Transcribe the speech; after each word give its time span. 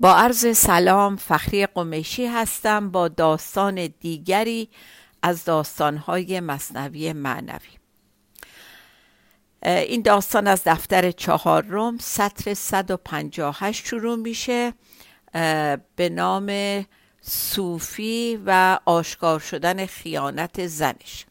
با 0.00 0.14
عرض 0.14 0.56
سلام 0.56 1.16
فخری 1.16 1.66
قمیشی 1.66 2.26
هستم 2.26 2.90
با 2.90 3.08
داستان 3.08 3.86
دیگری 4.00 4.68
از 5.22 5.44
داستانهای 5.44 6.40
مصنوی 6.40 7.12
معنوی. 7.12 7.68
این 9.62 10.02
داستان 10.02 10.46
از 10.46 10.62
دفتر 10.66 11.10
چهارم 11.10 11.98
سطر 11.98 12.54
158 12.54 13.86
شروع 13.86 14.16
میشه 14.16 14.72
به 15.96 16.08
نام 16.10 16.84
صوفی 17.20 18.40
و 18.46 18.78
آشکار 18.84 19.40
شدن 19.40 19.86
خیانت 19.86 20.66
زنش. 20.66 21.26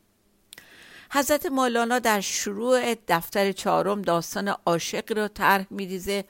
حضرت 1.11 1.45
مولانا 1.45 1.99
در 1.99 2.21
شروع 2.21 2.95
دفتر 3.07 3.51
چهارم 3.51 4.01
داستان 4.01 4.47
عاشق 4.65 5.17
را 5.17 5.27
طرح 5.27 5.65
میریزه 5.69 6.25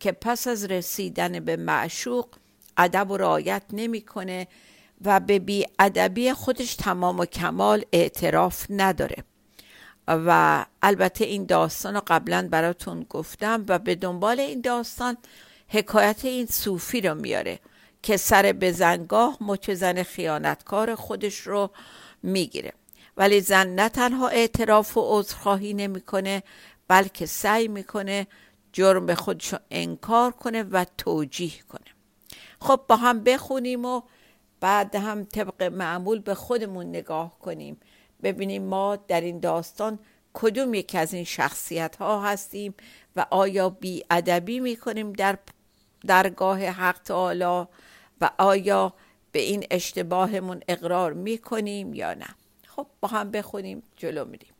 که 0.00 0.12
پس 0.12 0.46
از 0.46 0.64
رسیدن 0.64 1.40
به 1.40 1.56
معشوق 1.56 2.28
ادب 2.76 3.10
و 3.10 3.16
رعایت 3.16 3.62
نمی‌کنه 3.72 4.48
و 5.04 5.20
به 5.20 5.38
بی 5.38 5.66
ادبی 5.78 6.32
خودش 6.32 6.74
تمام 6.74 7.18
و 7.18 7.24
کمال 7.24 7.84
اعتراف 7.92 8.66
نداره. 8.70 9.24
و 10.08 10.64
البته 10.82 11.24
این 11.24 11.46
داستان 11.46 11.94
رو 11.94 12.02
قبلا 12.06 12.48
براتون 12.50 13.06
گفتم 13.08 13.64
و 13.68 13.78
به 13.78 13.94
دنبال 13.94 14.40
این 14.40 14.60
داستان 14.60 15.16
حکایت 15.68 16.24
این 16.24 16.46
صوفی 16.46 17.00
رو 17.00 17.14
میاره 17.14 17.58
که 18.02 18.16
سر 18.16 18.52
به 18.52 18.72
زنگاه 18.72 19.36
مچ 19.40 19.70
زن 19.70 20.02
خیانتکار 20.02 20.94
خودش 20.94 21.40
رو 21.40 21.70
می‌گیره. 22.22 22.72
ولی 23.16 23.40
زن 23.40 23.66
نه 23.66 23.88
تنها 23.88 24.28
اعتراف 24.28 24.96
و 24.96 25.00
عذرخواهی 25.04 25.74
نمی‌کنه 25.74 26.42
بلکه 26.88 27.26
سعی 27.26 27.68
می‌کنه 27.68 28.26
جرم 28.72 29.06
به 29.06 29.14
خودش 29.14 29.54
انکار 29.70 30.32
کنه 30.32 30.62
و 30.62 30.84
توجیه 30.98 31.62
کنه. 31.68 31.90
خب 32.60 32.80
با 32.88 32.96
هم 32.96 33.24
بخونیم 33.24 33.84
و 33.84 34.02
بعد 34.60 34.94
هم 34.94 35.24
طبق 35.24 35.62
معمول 35.62 36.18
به 36.18 36.34
خودمون 36.34 36.86
نگاه 36.86 37.38
کنیم. 37.38 37.80
ببینیم 38.22 38.62
ما 38.62 38.96
در 38.96 39.20
این 39.20 39.40
داستان 39.40 39.98
کدوم 40.34 40.74
یکی 40.74 40.98
از 40.98 41.14
این 41.14 41.24
شخصیت 41.24 41.96
ها 41.96 42.22
هستیم 42.22 42.74
و 43.16 43.26
آیا 43.30 43.70
بی 43.70 44.04
ادبی 44.10 44.60
می 44.60 44.76
کنیم 44.76 45.12
در 45.12 45.38
درگاه 46.06 46.64
حق 46.64 46.98
تعالی 46.98 47.66
و 48.20 48.30
آیا 48.38 48.94
به 49.32 49.38
این 49.38 49.66
اشتباهمون 49.70 50.60
اقرار 50.68 51.12
می 51.12 51.38
کنیم 51.38 51.94
یا 51.94 52.14
نه. 52.14 52.28
خب 52.66 52.86
با 53.00 53.08
هم 53.08 53.30
بخونیم 53.30 53.82
جلو 53.96 54.24
میریم. 54.24 54.57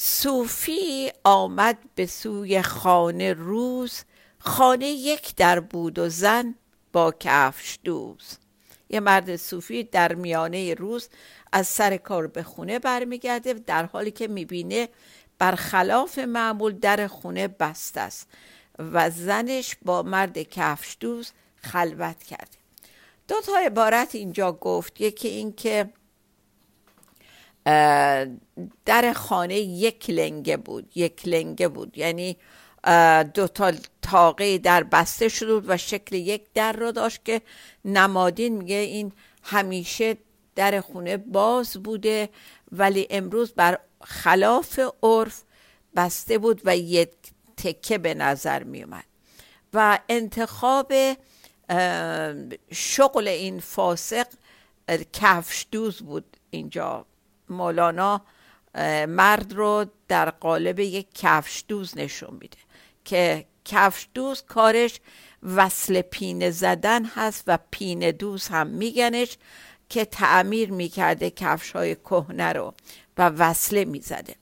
صوفی 0.00 1.12
آمد 1.24 1.78
به 1.94 2.06
سوی 2.06 2.62
خانه 2.62 3.32
روز 3.32 4.02
خانه 4.38 4.86
یک 4.86 5.34
در 5.36 5.60
بود 5.60 5.98
و 5.98 6.08
زن 6.08 6.54
با 6.92 7.14
کفش 7.20 7.78
دوز. 7.84 8.38
یه 8.90 9.00
مرد 9.00 9.36
صوفی 9.36 9.84
در 9.84 10.14
میانه 10.14 10.74
روز 10.74 11.08
از 11.52 11.66
سر 11.66 11.96
کار 11.96 12.26
به 12.26 12.42
خونه 12.42 12.78
برمیگرده 12.78 13.52
در 13.52 13.84
حالی 13.84 14.10
که 14.10 14.28
می‌بینه 14.28 14.88
برخلاف 15.38 16.18
معمول 16.18 16.72
در 16.72 17.06
خونه 17.06 17.48
بست 17.48 17.96
است 17.96 18.28
و 18.78 19.10
زنش 19.10 19.76
با 19.84 20.02
مرد 20.02 20.38
کفش 20.38 20.96
دوز 21.00 21.32
خلوت 21.56 22.22
کرده. 22.22 22.58
دو 23.28 23.40
تا 23.40 23.52
عبارت 23.66 24.14
اینجا 24.14 24.52
گفت 24.52 25.00
یکی 25.00 25.28
این 25.28 25.52
که 25.52 25.90
در 28.84 29.12
خانه 29.16 29.58
یک 29.58 30.10
لنگه 30.10 30.56
بود 30.56 30.92
یک 30.94 31.28
لنگه 31.28 31.68
بود. 31.68 31.98
یعنی 31.98 32.36
دو 33.34 33.48
تا 33.48 33.72
تاقه 34.02 34.58
در 34.58 34.82
بسته 34.82 35.28
شده 35.28 35.62
و 35.66 35.76
شکل 35.76 36.16
یک 36.16 36.42
در 36.54 36.72
رو 36.72 36.92
داشت 36.92 37.24
که 37.24 37.42
نمادین 37.84 38.56
میگه 38.56 38.74
این 38.74 39.12
همیشه 39.42 40.16
در 40.54 40.80
خونه 40.80 41.16
باز 41.16 41.76
بوده 41.76 42.28
ولی 42.72 43.06
امروز 43.10 43.52
بر 43.52 43.78
خلاف 44.04 44.80
عرف 45.02 45.42
بسته 45.96 46.38
بود 46.38 46.62
و 46.64 46.76
یک 46.76 47.10
تکه 47.56 47.98
به 47.98 48.14
نظر 48.14 48.62
می 48.62 48.82
اومد 48.82 49.04
و 49.74 49.98
انتخاب 50.08 50.92
شغل 52.72 53.28
این 53.28 53.60
فاسق 53.60 54.26
کفش 55.12 55.66
دوز 55.70 56.02
بود 56.02 56.36
اینجا. 56.50 57.06
مولانا 57.50 58.22
مرد 59.08 59.52
رو 59.52 59.86
در 60.08 60.30
قالب 60.30 60.78
یک 60.78 61.06
کفش 61.14 61.64
دوز 61.68 61.98
نشون 61.98 62.38
میده 62.40 62.58
که 63.04 63.46
کفش 63.64 64.08
دوز 64.14 64.42
کارش 64.42 65.00
وصل 65.42 66.00
پینه 66.00 66.50
زدن 66.50 67.04
هست 67.04 67.44
و 67.46 67.58
پینه 67.70 68.12
دوز 68.12 68.48
هم 68.48 68.66
میگنش 68.66 69.38
که 69.88 70.04
تعمیر 70.04 70.72
می‌کرده 70.72 71.30
کفش 71.30 71.70
های 71.72 71.94
کهنه 71.94 72.52
رو 72.52 72.74
و 73.18 73.28
وصله 73.28 73.84
می‌زده. 73.84 74.34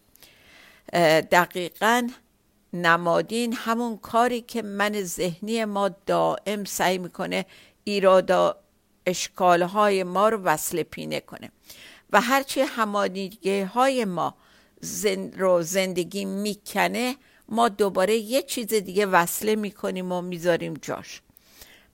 دقیقا 1.20 2.08
نمادین 2.72 3.52
همون 3.52 3.98
کاری 3.98 4.40
که 4.40 4.62
من 4.62 5.02
ذهنی 5.02 5.64
ما 5.64 5.88
دائم 5.88 6.64
سعی 6.64 6.98
می‌کنه 6.98 7.46
ایرادا 7.84 8.56
اشکالهای 9.06 10.02
ما 10.02 10.28
رو 10.28 10.38
وصل 10.38 10.82
پینه 10.82 11.20
کنه. 11.20 11.50
و 12.12 12.20
هرچی 12.20 12.60
همانیگه 12.60 13.66
های 13.66 14.04
ما 14.04 14.34
زن 14.80 15.32
رو 15.32 15.62
زندگی 15.62 16.24
می‌کنه 16.24 17.16
ما 17.48 17.68
دوباره 17.68 18.16
یه 18.16 18.42
چیز 18.42 18.66
دیگه 18.66 19.06
وصله 19.06 19.56
می‌کنیم 19.56 20.12
و 20.12 20.22
می‌ذاریم 20.22 20.74
جاش. 20.82 21.22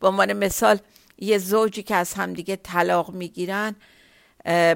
به 0.00 0.08
عنوان 0.08 0.32
مثال 0.32 0.78
یه 1.18 1.38
زوجی 1.38 1.82
که 1.82 1.94
از 1.94 2.14
همدیگه 2.14 2.56
طلاق 2.56 3.10
می‌گیرن 3.10 3.76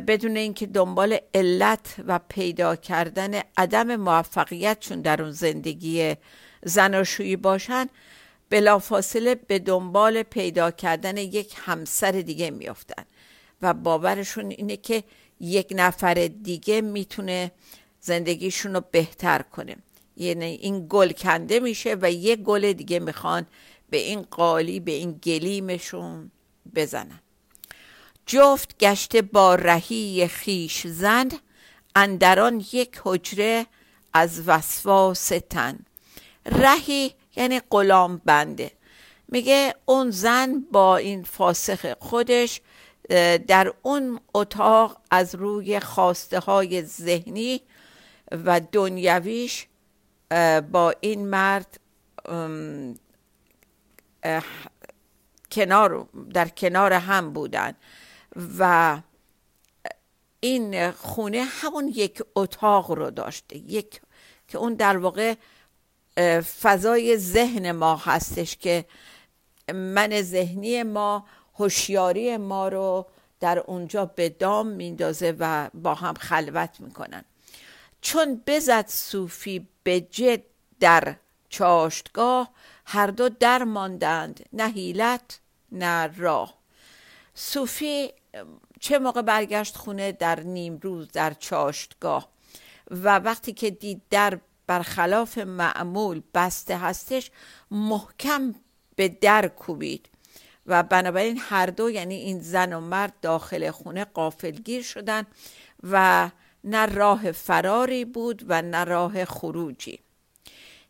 بدون 0.06 0.36
اینکه 0.36 0.66
دنبال 0.66 1.18
علت 1.34 1.94
و 2.06 2.20
پیدا 2.28 2.76
کردن 2.76 3.40
عدم 3.56 3.96
موفقیتشون 3.96 5.00
در 5.00 5.22
اون 5.22 5.32
زندگی 5.32 6.14
زناشویی 6.64 7.36
باشن 7.36 7.86
بلافاصله 8.50 9.34
به 9.34 9.58
دنبال 9.58 10.22
پیدا 10.22 10.70
کردن 10.70 11.16
یک 11.16 11.54
همسر 11.56 12.12
دیگه 12.12 12.50
میافتن. 12.50 13.04
و 13.62 13.74
باورشون 13.74 14.50
اینه 14.50 14.76
که 14.76 15.04
یک 15.40 15.72
نفر 15.76 16.30
دیگه 16.42 16.80
می‌تونه 16.80 17.52
زندگیشون 18.00 18.74
رو 18.74 18.82
بهتر 18.90 19.42
کنه. 19.42 19.76
یعنی 20.16 20.44
این 20.44 20.86
گل 20.88 21.12
کنده 21.12 21.60
میشه 21.60 21.96
و 22.02 22.12
یک 22.12 22.40
گل 22.40 22.72
دیگه 22.72 22.98
می‌خوان 22.98 23.46
به 23.90 23.96
این 23.96 24.22
قالی 24.22 24.80
به 24.80 24.92
این 24.92 25.12
گلیمشون 25.12 26.30
بزنن. 26.74 27.20
جفت 28.26 28.78
گشته 28.78 29.22
با 29.22 29.54
رهی 29.54 30.28
خیش 30.28 30.86
زن 30.86 31.28
اندران 31.96 32.64
یک 32.72 33.00
حجره 33.04 33.66
از 34.12 34.42
وسواس 34.46 35.28
تن 35.28 35.78
رهی 36.46 37.14
یعنی 37.36 37.60
غلام 37.70 38.22
بنده. 38.24 38.70
میگه 39.28 39.74
اون 39.84 40.10
زن 40.10 40.64
با 40.72 40.96
این 40.96 41.22
فاسخ 41.22 41.92
خودش 42.00 42.60
در 43.46 43.74
اون 43.82 44.20
اتاق 44.34 45.00
از 45.10 45.34
روی 45.34 45.80
خواسته 45.80 46.38
های 46.38 46.82
ذهنی 46.82 47.60
و 48.32 48.60
دنیویش 48.72 49.66
با 50.72 50.94
این 51.00 51.28
مرد 51.28 51.80
کنار 55.52 56.08
در 56.34 56.48
کنار 56.48 56.92
هم 56.92 57.32
بودن 57.32 57.74
و 58.58 59.00
این 60.40 60.90
خونه 60.90 61.44
همون 61.44 61.88
یک 61.88 62.22
اتاق 62.34 62.90
رو 62.90 63.10
داشته 63.10 63.56
یک 63.56 64.00
که 64.48 64.58
اون 64.58 64.74
در 64.74 64.96
واقع 64.96 65.34
فضای 66.62 67.16
ذهن 67.16 67.72
ما 67.72 67.96
هستش 67.96 68.56
که 68.56 68.84
من 69.74 70.22
ذهنی 70.22 70.82
ما 70.82 71.26
هوشیاری 71.58 72.36
ما 72.36 72.68
رو 72.68 73.06
در 73.40 73.58
اونجا 73.58 74.04
به 74.04 74.28
دام 74.28 74.66
میندازه 74.66 75.36
و 75.38 75.70
با 75.74 75.94
هم 75.94 76.14
خلوت 76.14 76.80
می‌کنن. 76.80 77.24
چون 78.00 78.42
بزد 78.46 78.84
صوفی 78.88 79.68
به 79.82 80.00
جد 80.00 80.42
در 80.80 81.16
چاشتگاه 81.48 82.50
هر 82.86 83.06
دو 83.06 83.28
در 83.28 83.64
ماندند 83.64 84.48
نه 84.52 84.68
حیلت 84.68 85.40
نه 85.72 86.16
راه. 86.16 86.54
صوفی 87.34 88.12
چه 88.80 88.98
موقع 88.98 89.22
برگشت 89.22 89.76
خونه 89.76 90.12
در 90.12 90.40
نیم 90.40 90.78
روز 90.82 91.08
در 91.08 91.32
چاشتگاه 91.32 92.28
و 92.90 93.18
وقتی 93.18 93.52
که 93.52 93.70
دید 93.70 94.02
در 94.10 94.38
برخلاف 94.66 95.38
معمول 95.38 96.22
بسته 96.34 96.78
هستش 96.78 97.30
محکم 97.70 98.54
به 98.96 99.08
در 99.08 99.48
کوبید. 99.48 100.08
و 100.66 100.82
بنابراین 100.82 101.40
هر 101.40 101.66
دو 101.66 101.90
یعنی 101.90 102.14
این 102.14 102.40
زن 102.40 102.72
و 102.72 102.80
مرد 102.80 103.12
داخل 103.22 103.70
خونه 103.70 104.04
قافلگیر 104.04 104.82
شدن 104.82 105.26
و 105.82 106.30
نه 106.64 106.86
راه 106.86 107.32
فراری 107.32 108.04
بود 108.04 108.44
و 108.48 108.62
نه 108.62 108.84
راه 108.84 109.24
خروجی. 109.24 110.00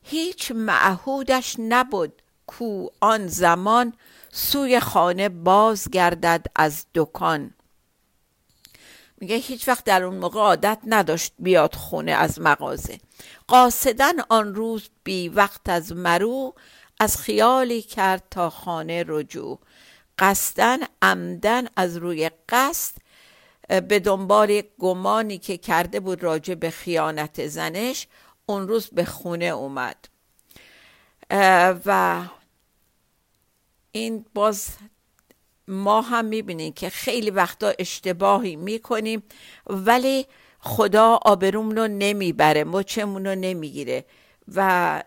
هیچ 0.03 0.53
معهودش 0.55 1.57
نبود 1.59 2.23
کو 2.47 2.87
آن 3.01 3.27
زمان 3.27 3.93
سوی 4.33 4.81
خانه 4.81 5.29
باز 5.29 5.91
گردد 5.91 6.47
از 6.57 6.87
دکان. 6.95 7.55
میگه 9.21 9.37
هیچ 9.37 9.69
وقت 9.69 9.85
در 9.85 10.03
اون 10.03 10.17
موقع 10.17 10.41
عادت 10.41 10.79
نداشت 10.87 11.33
بیاد 11.39 11.75
خونه 11.75 12.13
از 12.13 12.41
مغازه. 12.41 12.99
قاصدن 13.49 14.21
آن 14.29 14.55
روز 14.55 14.89
بی 15.05 15.29
وقت 15.29 15.69
از 15.69 15.93
مرو 15.93 16.55
از 17.01 17.17
خیالی 17.17 17.83
کرد 17.83 18.23
تا 18.31 18.51
خانه 18.51 19.05
رجوع. 19.07 19.59
قصدن 20.19 20.79
عمدن 21.03 21.67
از 21.77 21.97
روی 21.97 22.31
قصد 22.49 22.95
به 23.89 24.01
دنبال 24.01 24.63
گمانی 24.79 25.39
که 25.39 25.57
کرده 25.57 26.01
بود 26.01 26.23
راجع 26.23 26.55
به 26.55 26.71
خیانت 26.71 27.47
زنش 27.47 28.07
اون 28.47 28.69
روز 28.69 28.87
به 28.87 29.05
خونه 29.05 29.45
اومد. 29.45 29.97
و 31.87 32.23
این 33.93 34.27
باز 34.35 34.69
ما 35.69 36.01
هم 36.01 36.25
می‌بینیم 36.25 36.73
که 36.73 36.91
خیلی 36.91 37.31
وقتا 37.31 37.73
اشتباهی 37.79 38.57
می‌کنیم 38.57 39.23
ولی 39.67 40.27
خدا 40.61 41.19
آبرومون 41.23 41.77
رو 41.77 41.89
نمی‌بره 41.89 42.65
مچمون 42.65 43.27
رو 43.27 43.35
نمی‌گیره. 43.35 44.05
و 44.55 45.03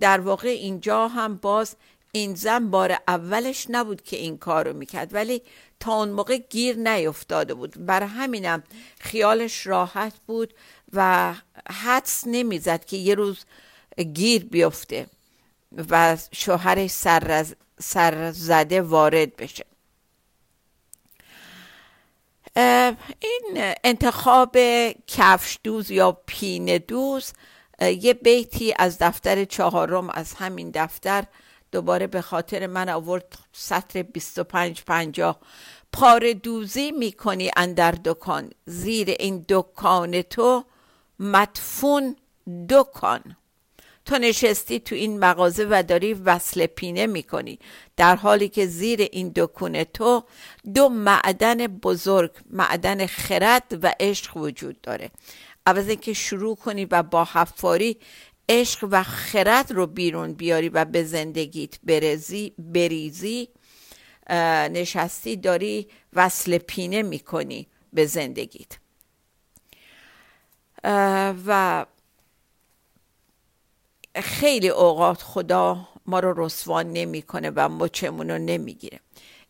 در 0.00 0.20
واقع 0.20 0.48
اینجا 0.48 1.08
هم 1.08 1.36
باز 1.36 1.76
این 2.12 2.34
زن 2.34 2.70
بار 2.70 2.98
اولش 3.08 3.66
نبود 3.70 4.02
که 4.02 4.16
این 4.16 4.38
کار 4.38 4.68
رو 4.68 4.76
می‌کرد 4.76 5.14
ولی 5.14 5.42
تا 5.80 5.94
اون 5.94 6.08
موقع 6.08 6.36
گیر 6.36 6.76
نیفتاده 6.76 7.54
بود. 7.54 7.86
بر 7.86 8.02
همینم 8.02 8.62
خیالش 9.00 9.66
راحت 9.66 10.12
بود 10.26 10.54
و 10.92 11.34
حدس 11.70 12.24
نمی‌زد 12.26 12.84
که 12.84 12.96
یه 12.96 13.14
روز 13.14 13.44
گیر 14.14 14.44
بیفته 14.44 15.06
و 15.90 16.16
شوهرش 16.32 16.90
سر, 16.90 17.46
سر 17.80 18.32
زده 18.32 18.82
وارد 18.82 19.36
بشه. 19.36 19.64
این 23.20 23.74
انتخاب 23.84 24.56
کفش 25.06 25.58
دوز 25.62 25.90
یا 25.90 26.12
پین 26.26 26.78
دوز 26.78 27.32
یه 27.80 28.14
بیتی 28.14 28.74
از 28.78 28.98
دفتر 28.98 29.44
چهارم 29.44 30.10
از 30.10 30.34
همین 30.34 30.70
دفتر 30.74 31.24
دوباره 31.72 32.06
به 32.06 32.20
خاطر 32.20 32.66
من 32.66 32.88
آورد 32.88 33.38
سطر 33.52 34.02
25 34.02 34.82
50 34.84 35.40
پار 35.92 36.32
دوزی 36.32 36.92
می‌کنی 36.92 37.50
اندر 37.56 37.90
دکان. 37.90 38.50
زیر 38.66 39.10
این 39.10 39.44
دکان 39.48 40.22
تو 40.22 40.64
مدفون 41.18 42.16
دکان. 42.68 43.36
تو 44.04 44.18
نشستی 44.18 44.80
تو 44.80 44.94
این 44.94 45.18
مغازه 45.18 45.66
و 45.70 45.82
داری 45.88 46.14
وصل 46.14 46.66
پینه 46.66 47.06
می‌کنی. 47.06 47.58
در 47.96 48.16
حالی 48.16 48.48
که 48.48 48.66
زیر 48.66 49.08
این 49.12 49.32
دکون 49.36 49.84
تو 49.84 50.24
دو 50.74 50.88
معدن 50.88 51.66
بزرگ 51.66 52.30
معدن 52.50 53.06
خرد 53.06 53.78
و 53.82 53.94
عشق 54.00 54.36
وجود 54.36 54.80
داره. 54.80 55.10
عوض 55.66 55.88
اینکه 55.88 56.12
شروع 56.12 56.56
کنی 56.56 56.84
و 56.84 57.02
با 57.02 57.24
حفاری 57.24 57.96
عشق 58.48 58.88
و 58.90 59.02
خرد 59.02 59.72
رو 59.72 59.86
بیرون 59.86 60.32
بیاری 60.32 60.68
و 60.68 60.84
به 60.84 61.04
زندگیت 61.04 61.78
برزی 61.82 62.52
بریزی 62.58 63.48
نشستی 64.70 65.36
داری 65.36 65.88
وصل 66.12 66.58
پینه 66.58 67.02
می‌کنی 67.02 67.66
به 67.92 68.06
زندگیت. 68.06 68.78
و 71.46 71.86
خیلی 74.22 74.68
اوقات 74.68 75.22
خدا 75.22 75.88
ما 76.06 76.20
رو 76.20 76.44
رسوان 76.44 76.92
نمی‌کنه 76.92 77.50
و 77.50 77.68
مچمون 77.68 78.30
رو 78.30 78.38
نمی‌گیره. 78.38 79.00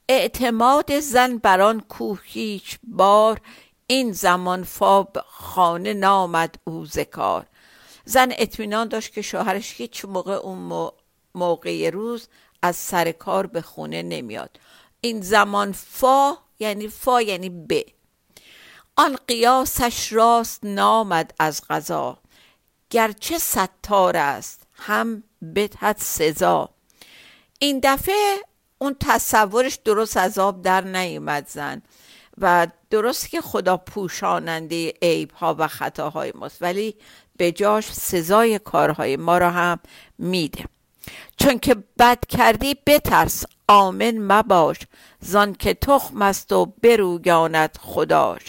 اعتماد 0.09 1.01
زن 1.01 1.39
بران 1.39 1.81
کوه 1.81 2.21
هیچ 2.25 2.79
بار 2.83 3.41
این 3.87 4.13
زمان 4.13 4.63
فاب 4.63 5.17
خانه 5.27 5.95
نامد 5.95 6.55
او 6.65 6.87
زکار 6.87 7.47
زن 8.09 8.29
اطمینان 8.39 8.89
داشت 8.89 9.13
که 9.13 9.23
شوهرش 9.23 9.75
هیچ 9.77 10.05
موقع 10.05 10.35
اون 10.35 10.91
موقع 11.35 11.91
روز 11.91 12.29
از 12.63 12.77
سر 12.77 13.13
کار 13.13 13.47
به 13.47 13.63
خونه 13.63 14.03
نمیاد. 14.03 14.61
این 15.01 15.21
زمان 15.21 15.73
فا 15.73 16.37
یعنی 16.59 16.89
فا 16.89 17.23
یعنی 17.23 17.49
ب. 17.51 17.73
آن 18.97 19.19
قیاسش 19.27 20.13
راست 20.13 20.61
نامد 20.65 21.35
از 21.39 21.63
غذا 21.71 22.19
گرچه 22.91 23.39
ستار 23.39 24.17
است 24.17 24.63
هم 24.73 25.23
بدهد 25.55 25.97
سزا. 25.99 26.71
این 27.59 27.81
دفعه 27.83 28.37
اون 28.79 28.97
تصورش 29.01 29.75
درست 29.85 30.17
از 30.17 30.39
آب 30.39 30.63
در 30.63 30.81
نیومد 30.85 31.49
زن 31.49 31.83
و 32.41 32.67
درست 32.91 33.29
که 33.31 33.41
خدا 33.41 33.77
پوشاننده 33.77 34.95
عیب 35.03 35.31
ها 35.31 35.57
و 35.59 35.69
خطاهای 35.69 36.33
ماست. 36.35 36.63
ولی 36.63 36.95
به 37.39 37.53
جاش 37.53 37.93
سزای 37.93 38.59
کارهای 38.59 39.17
ما 39.17 39.39
را 39.39 39.51
هم 39.51 39.79
میده. 40.19 40.65
چون 41.37 41.59
که 41.59 41.77
بد 41.99 42.27
کردی 42.27 42.77
بترس 42.87 43.45
آمن 43.69 44.19
مباش. 44.19 44.77
زان 45.21 45.55
که 45.55 45.75
تخم 45.75 46.23
است 46.23 46.53
و 46.53 46.67
برویاند 46.67 47.79
خداش. 47.81 48.41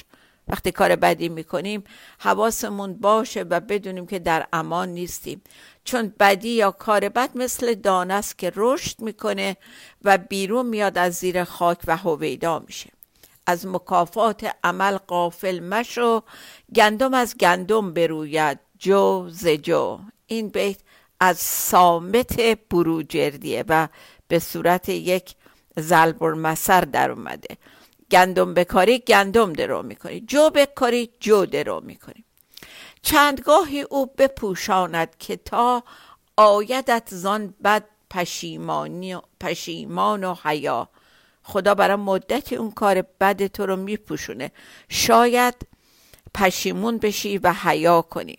وقتی 0.47 0.71
کار 0.71 0.95
بدی 0.95 1.29
می‌کنیم 1.29 1.83
حواسمون 2.19 2.93
باشه 2.93 3.41
و 3.41 3.59
بدونیم 3.59 4.07
که 4.07 4.19
در 4.19 4.47
امان 4.53 4.89
نیستیم. 4.89 5.41
چون 5.83 6.13
بدی 6.19 6.49
یا 6.49 6.71
کار 6.71 7.09
بد 7.09 7.29
مثل 7.35 7.73
دانه 7.73 8.13
است 8.13 8.37
که 8.37 8.51
رشد 8.55 9.01
می‌کنه 9.01 9.57
و 10.03 10.17
بیرون 10.17 10.65
میاد 10.65 10.97
از 10.97 11.13
زیر 11.13 11.43
خاک 11.43 11.77
و 11.87 11.97
هویدا 11.97 12.59
میشه. 12.59 12.89
از 13.47 13.67
مکافات 13.67 14.51
عمل 14.63 14.97
قافل 14.97 15.59
مشو 15.59 16.23
گندم 16.75 17.13
از 17.13 17.37
گندم 17.37 17.93
بروید. 17.93 18.59
جو 18.79 19.29
ز 19.29 19.47
جو. 19.47 19.99
این 20.27 20.49
بیت 20.49 20.77
از 21.19 21.37
سامت 21.37 22.39
بروجردیه 22.69 23.63
و 23.67 23.87
به 24.27 24.39
صورت 24.39 24.89
یک 24.89 25.35
ضرب 25.79 26.23
المثل 26.23 26.85
در 26.85 27.11
اومده. 27.11 27.57
گندم 28.11 28.53
بکاری 28.53 28.99
گندم 28.99 29.53
درو 29.53 29.83
می‌کنی. 29.83 30.19
جو 30.21 30.49
بکاری 30.49 31.09
جو 31.19 31.45
درو 31.45 31.81
می‌کنی. 31.81 32.23
چندگاهی 33.01 33.81
او 33.81 34.05
بپوشاند 34.05 35.17
که 35.19 35.35
تا 35.35 35.83
آیدت 36.37 37.07
زان 37.11 37.53
بد 37.63 37.83
پشیمانی 38.09 39.17
پشیمان 39.39 40.23
و 40.23 40.35
حیا. 40.43 40.89
خدا 41.43 41.75
برای 41.75 41.95
مدتی 41.95 42.55
اون 42.55 42.71
کار 42.71 43.01
بد 43.01 43.47
تو 43.47 43.65
رو 43.65 43.75
میپوشونه. 43.75 44.51
شاید 44.89 45.55
پشیمون 46.33 46.97
بشی 46.97 47.37
و 47.37 47.53
حیا 47.53 48.01
کنی. 48.01 48.37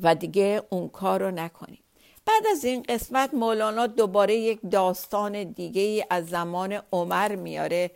و 0.00 0.14
دیگه 0.14 0.62
اون 0.70 0.88
کار 0.88 1.22
رو 1.22 1.30
نکنی 1.30 1.78
بعد 2.26 2.46
از 2.52 2.64
این 2.64 2.82
قسمت 2.82 3.34
مولانا 3.34 3.86
دوباره 3.86 4.36
یک 4.36 4.58
داستان 4.70 5.42
دیگه 5.42 6.06
از 6.10 6.28
زمان 6.28 6.82
عمر 6.92 7.34
میاره 7.34 7.90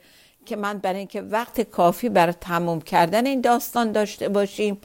که 0.46 0.56
من 0.56 0.78
برای 0.78 0.98
اینکه 0.98 1.22
وقت 1.22 1.60
کافی 1.60 2.08
برای 2.08 2.34
تموم 2.40 2.80
کردن 2.80 3.26
این 3.26 3.40
داستان 3.40 3.92
داشته 3.92 4.28
باشیم 4.28 4.80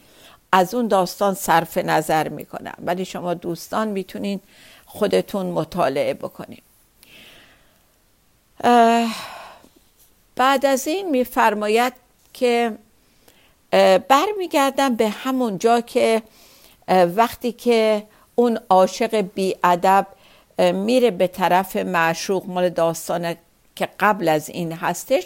از 0.51 0.73
اون 0.73 0.87
داستان 0.87 1.33
صرف 1.33 1.77
نظر 1.77 2.29
می‌کنم. 2.29 2.75
ولی 2.79 3.05
شما 3.05 3.33
دوستان 3.33 3.87
می‌تونین 3.87 4.39
خودتون 4.85 5.45
مطالعه 5.45 6.13
بکنیم 6.13 6.61
بعد 10.35 10.65
از 10.65 10.87
این 10.87 11.09
میفرماید 11.09 11.93
که 12.33 12.77
برمیگردم 14.07 14.95
به 14.95 15.09
همون 15.09 15.57
جا 15.57 15.81
که 15.81 16.21
وقتی 16.89 17.51
که 17.51 18.03
اون 18.35 18.59
عاشق 18.69 19.25
ادب 19.63 20.07
میره 20.57 21.11
به 21.11 21.27
طرف 21.27 21.75
معشوق 21.75 22.45
مال 22.45 22.69
داستان 22.69 23.35
که 23.75 23.89
قبل 23.99 24.27
از 24.27 24.49
این 24.49 24.71
هستش 24.71 25.23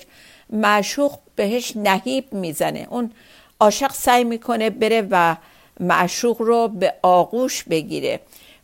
معشوق 0.50 1.18
بهش 1.36 1.74
نهیب 1.76 2.34
می‌زنه. 2.34 2.88
اون 2.90 3.12
عاشق 3.60 3.92
سعی 3.92 4.24
می‌کنه 4.24 4.70
بره 4.70 5.08
و 5.12 5.36
معشوق 5.80 6.42
رو 6.42 6.68
به 6.68 6.94
آغوش 7.02 7.64
بگیره. 7.64 8.20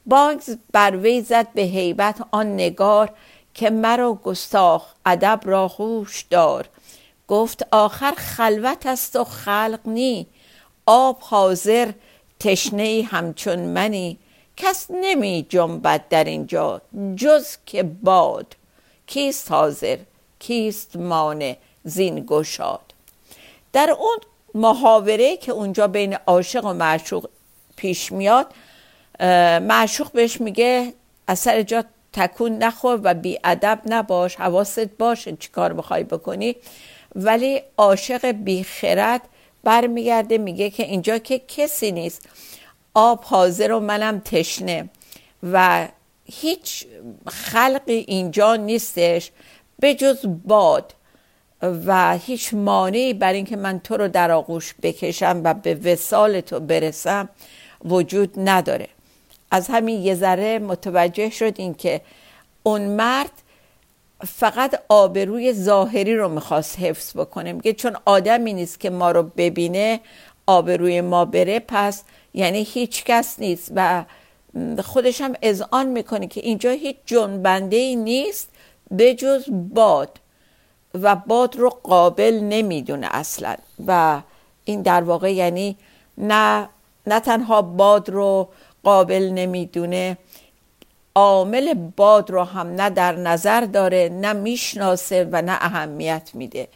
باگز 0.06 0.58
بر 0.72 0.98
وی 0.98 1.22
زد 1.22 1.48
به 1.53 1.62
هیبت 1.62 2.15
آن 2.32 2.53
نگار 2.53 3.10
که 3.53 3.70
مرا 3.70 4.13
گستاخ 4.13 4.86
ادب 5.06 5.39
را 5.44 5.68
خوش 5.68 6.25
دار. 6.29 6.70
گفت 7.27 7.68
آخر 7.72 8.13
خلوت 8.18 8.86
است 8.86 9.15
و 9.15 9.24
خلق 9.24 9.79
نی. 9.86 10.27
آب 10.86 11.18
حاضر 11.22 11.91
تشنه 12.39 13.08
همچون 13.12 13.60
منی 13.60 14.17
کس 14.58 14.86
نمی 14.89 15.46
جنبد 15.50 16.08
در 16.10 16.24
اینجا 16.24 16.81
جز 17.15 17.58
که 17.65 17.84
باد. 17.84 18.55
کیست 19.08 19.51
حاضر؟ 19.51 19.98
کیست 20.39 20.96
مانع؟ 20.96 21.58
زین 21.84 22.24
گشاد. 22.27 22.93
در 23.74 23.96
اون 24.00 24.17
محاوره 24.55 25.38
که 25.38 25.51
اونجا 25.51 25.88
بین 25.88 26.13
عاشق 26.13 26.65
و 26.65 26.74
معشوق 26.74 27.29
پیش 27.75 28.12
میاد 28.12 28.53
معشوق 29.62 30.12
بهش 30.12 30.41
میگه 30.41 30.93
از 31.27 31.39
سر 31.39 31.62
جا 31.62 31.84
تکون 32.13 32.58
نخور 32.58 33.00
و 33.03 33.15
ادب 33.43 33.81
نباش 33.86 34.36
حواست 34.36 34.79
باشه 34.79 35.36
چی 35.36 35.50
کار 35.50 35.74
بخوای 35.74 36.03
بکنی. 36.03 36.55
ولی 37.15 37.62
عاشق 37.77 38.31
بیخرد 38.31 39.22
برمیگرده 39.63 40.38
میگه 40.38 40.70
که 40.70 40.84
اینجا 40.84 41.18
که 41.18 41.42
کسی 41.48 41.92
نیست 41.92 42.30
آب 42.94 43.24
حاضر 43.24 43.72
و 43.72 43.80
منم 43.80 44.20
تشنه 44.20 44.89
و 45.51 45.88
هیچ 46.25 46.86
خلقی 47.28 48.06
اینجا 48.08 48.56
نیستش 48.56 49.32
به 49.80 49.94
جز 49.94 50.25
باد 50.46 50.94
و 51.62 52.18
هیچ 52.18 52.54
مانعی 52.54 53.13
بر 53.13 53.34
اینکه 53.34 53.56
من 53.56 53.80
تو 53.80 53.98
رو 53.98 54.08
در 54.08 54.32
آغوش 54.32 54.75
بکشم 54.82 55.42
و 55.44 55.54
به 55.54 55.75
وسال 55.75 56.42
تو 56.42 56.60
برسم 56.60 57.30
وجود 57.86 58.34
نداره. 58.38 58.88
از 59.51 59.68
همین 59.68 60.01
یه 60.01 60.16
ذره 60.16 60.60
متوجه 60.60 61.30
شد 61.30 61.54
این 61.58 61.74
که 61.74 62.01
اون 62.63 62.82
مرد 62.82 63.32
فقط 64.28 64.82
آبروی 64.90 65.54
ظاهری 65.54 66.16
رو 66.16 66.30
می‌خواست 66.30 66.80
حفظ 66.80 67.18
بکنه. 67.18 67.54
میگه 67.54 67.74
چون 67.74 67.96
آدمی 68.06 68.54
نیست 68.54 68.80
که 68.80 68.90
ما 68.90 69.12
رو 69.12 69.24
ببینه 69.24 70.00
آبروی 70.48 71.02
ما 71.02 71.26
بره 71.26 71.60
پس 71.60 72.04
یعنی 72.34 72.64
هیچ 72.64 73.04
کس 73.04 73.40
نیست. 73.40 73.72
و 73.76 74.06
خودش 74.84 75.22
هم 75.22 75.34
اذعان 75.42 75.88
می‌کنه 75.88 76.28
که 76.28 76.42
اینجا 76.42 76.72
هیچ 76.72 76.96
جنبنده 77.06 77.78
ای 77.78 77.96
نیست 77.96 78.50
به 78.92 79.16
جز 79.16 79.46
باد. 79.50 80.20
و 80.94 81.16
باد 81.16 81.56
رو 81.56 81.70
قابل 81.70 82.40
نمی‌دونه 82.44 83.08
اصلا. 83.12 83.56
و 83.88 84.22
این 84.66 84.82
در 84.82 85.02
واقع 85.02 85.34
یعنی 85.34 85.78
نه 86.18 86.70
نه 87.08 87.20
تنها 87.20 87.62
باد 87.62 88.10
رو 88.10 88.50
قابل 88.84 89.30
نمی‌دونه 89.34 90.18
عامل 91.16 91.74
باد 91.74 92.32
رو 92.32 92.44
هم 92.44 92.68
نه 92.68 92.89
در 92.89 93.16
نظر 93.16 93.62
داره 93.62 94.10
نه 94.10 94.34
می‌شناسه 94.34 95.30
و 95.32 95.42
نه 95.42 95.51
اهمیت 95.51 96.32
میده. 96.34 96.68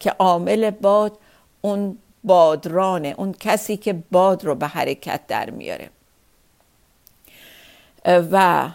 که 0.00 0.10
عامل 0.10 0.70
باد 0.70 1.18
اون 1.60 1.98
بادرانه 2.24 3.14
اون 3.18 3.32
کسی 3.40 3.76
که 3.76 4.02
باد 4.10 4.44
رو 4.44 4.54
به 4.54 4.66
حرکت 4.66 5.20
در 5.28 5.50
میاره. 5.50 5.90
و 8.06 8.68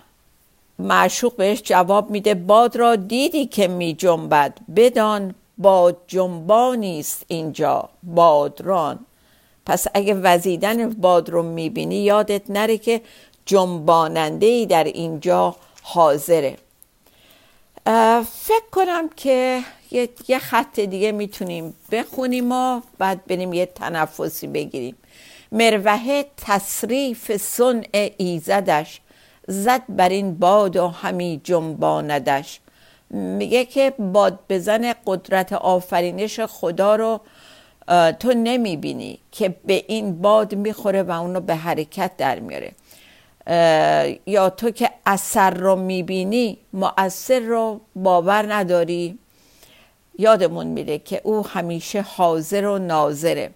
معشوق 0.79 1.35
بهش 1.35 1.61
جواب 1.61 2.09
میده 2.09 2.33
باد 2.33 2.75
را 2.75 2.95
دیدی 2.95 3.45
که 3.45 3.67
می 3.67 3.93
جنبد؟ 3.93 4.57
بدان 4.75 5.35
باد 5.57 5.97
جنبانی 6.07 6.99
است 6.99 7.25
اینجا 7.27 7.89
بادران. 8.03 8.99
پس 9.65 9.87
اگه 9.93 10.13
وزیدن 10.13 10.89
باد 10.89 11.29
رو 11.29 11.43
می‌بینی 11.43 11.95
یادت 11.95 12.49
نره 12.49 12.77
که 12.77 13.01
جنباننده 13.47 14.65
در 14.65 14.83
اینجا 14.83 15.55
حاضره. 15.81 16.57
فکر 18.25 18.69
کنم 18.71 19.09
که 19.15 19.61
یه, 20.27 20.39
خط 20.39 20.79
دیگه 20.79 21.11
می‌تونیم 21.11 21.73
بخونیم 21.91 22.51
و 22.51 22.81
بعد 22.97 23.25
بریم 23.25 23.53
یه 23.53 23.65
تنفسی 23.65 24.47
بگیریم. 24.47 24.95
مروه 25.51 26.23
تصریف 26.37 27.37
صنع 27.37 28.09
ایزدش 28.17 29.01
زد 29.47 29.81
بر 29.89 30.09
این 30.09 30.35
باد 30.35 30.75
و 30.75 30.87
همی 30.87 31.41
جنباندش. 31.43 32.59
میگه 33.09 33.65
که 33.65 33.93
باد 33.99 34.39
بزن 34.49 34.93
قدرت 35.05 35.53
آفرینش 35.53 36.39
خدا 36.39 36.95
رو 36.95 37.19
تو 38.19 38.33
نمی‌بینی 38.33 39.19
که 39.31 39.55
به 39.65 39.83
این 39.87 40.21
باد 40.21 40.55
می‌خوره 40.55 41.03
و 41.03 41.11
اونو 41.11 41.39
به 41.39 41.55
حرکت 41.55 42.17
در 42.17 42.39
میاره. 42.39 42.71
یا 44.25 44.49
تو 44.57 44.71
که 44.71 44.89
اثر 45.05 45.49
رو 45.49 45.75
می‌بینی 45.75 46.57
مؤثر 46.73 47.39
رو 47.39 47.81
باور 47.95 48.53
نداری. 48.53 49.19
یادمون 50.19 50.67
میره 50.67 50.99
که 50.99 51.21
او 51.23 51.47
همیشه 51.47 52.01
حاضر 52.01 52.65
و 52.65 52.77
ناظره. 52.77 53.51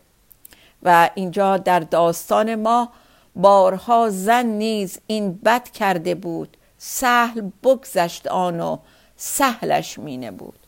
و 0.84 1.10
اینجا 1.16 1.58
در 1.58 1.80
داستان 1.80 2.56
ما 2.56 2.90
بارها 3.36 4.10
زن 4.10 4.46
نیز 4.46 5.00
این 5.08 5.34
بد 5.34 5.70
کرده 5.70 6.16
بود. 6.16 6.58
سهل 6.78 7.50
بگذشت 7.64 8.28
آن 8.28 8.80
سهلش 9.18 10.00
مینه 10.00 10.32
بود. 10.32 10.60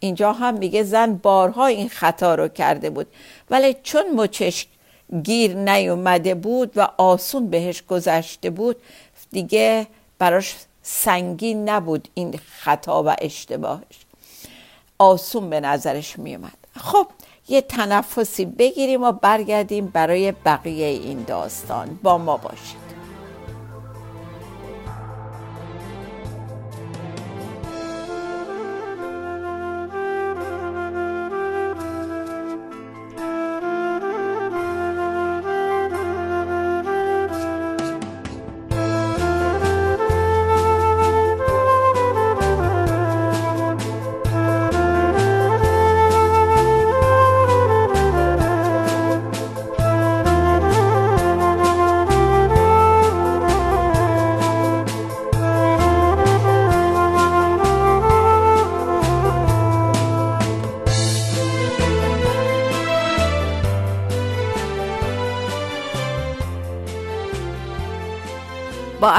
اینجا 0.00 0.32
هم 0.32 0.54
میگه 0.54 0.82
زن 0.82 1.14
بارها 1.14 1.66
این 1.66 1.88
خطا 1.88 2.34
رو 2.34 2.48
کرده 2.48 2.90
بود. 2.90 3.06
ولی 3.50 3.76
چون 3.82 4.02
مچش 4.14 4.66
گیر 5.22 5.56
نیومده 5.56 6.34
بود 6.34 6.72
و 6.76 6.88
آسون 6.98 7.50
بهش 7.50 7.82
گذشته 7.82 8.50
بود 8.50 8.76
دیگه 9.32 9.86
براش 10.18 10.56
سنگین 10.82 11.68
نبود 11.68 12.08
این 12.14 12.40
خطا 12.60 13.02
و 13.02 13.16
اشتباهش. 13.20 14.04
آسون 14.98 15.50
به 15.50 15.60
نظرش 15.60 16.18
میومد 16.18 16.58
خب 16.76 17.06
یه 17.48 17.60
تنفسی 17.60 18.44
بگیریم 18.44 19.02
و 19.02 19.12
برگردیم 19.12 19.86
برای 19.86 20.32
بقیه 20.32 20.86
این 20.86 21.24
داستان. 21.26 21.98
با 22.02 22.18
ما 22.18 22.36
باشید. 22.36 22.89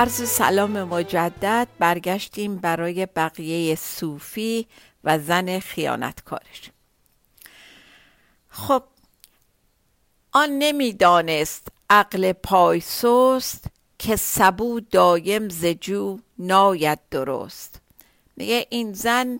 عرض 0.02 0.30
سلام 0.30 0.84
مجدد 0.84 1.68
برگشتیم 1.80 2.58
برای 2.58 3.06
بقیه 3.06 3.76
صوفی 3.76 4.68
و 5.04 5.20
زن 5.20 5.60
خیانتکارش. 5.60 6.72
خب 8.50 8.84
آن 10.32 10.50
نمی‌دانست 10.50 11.68
عقل 11.90 12.34
پایسوست 12.34 13.66
که 14.00 14.16
سبو 14.16 14.80
دایم 14.80 15.50
زجو 15.50 16.20
ناید 16.38 17.00
درست. 17.12 17.82
میگه 18.36 18.68
این 18.70 18.94
زن 18.94 19.40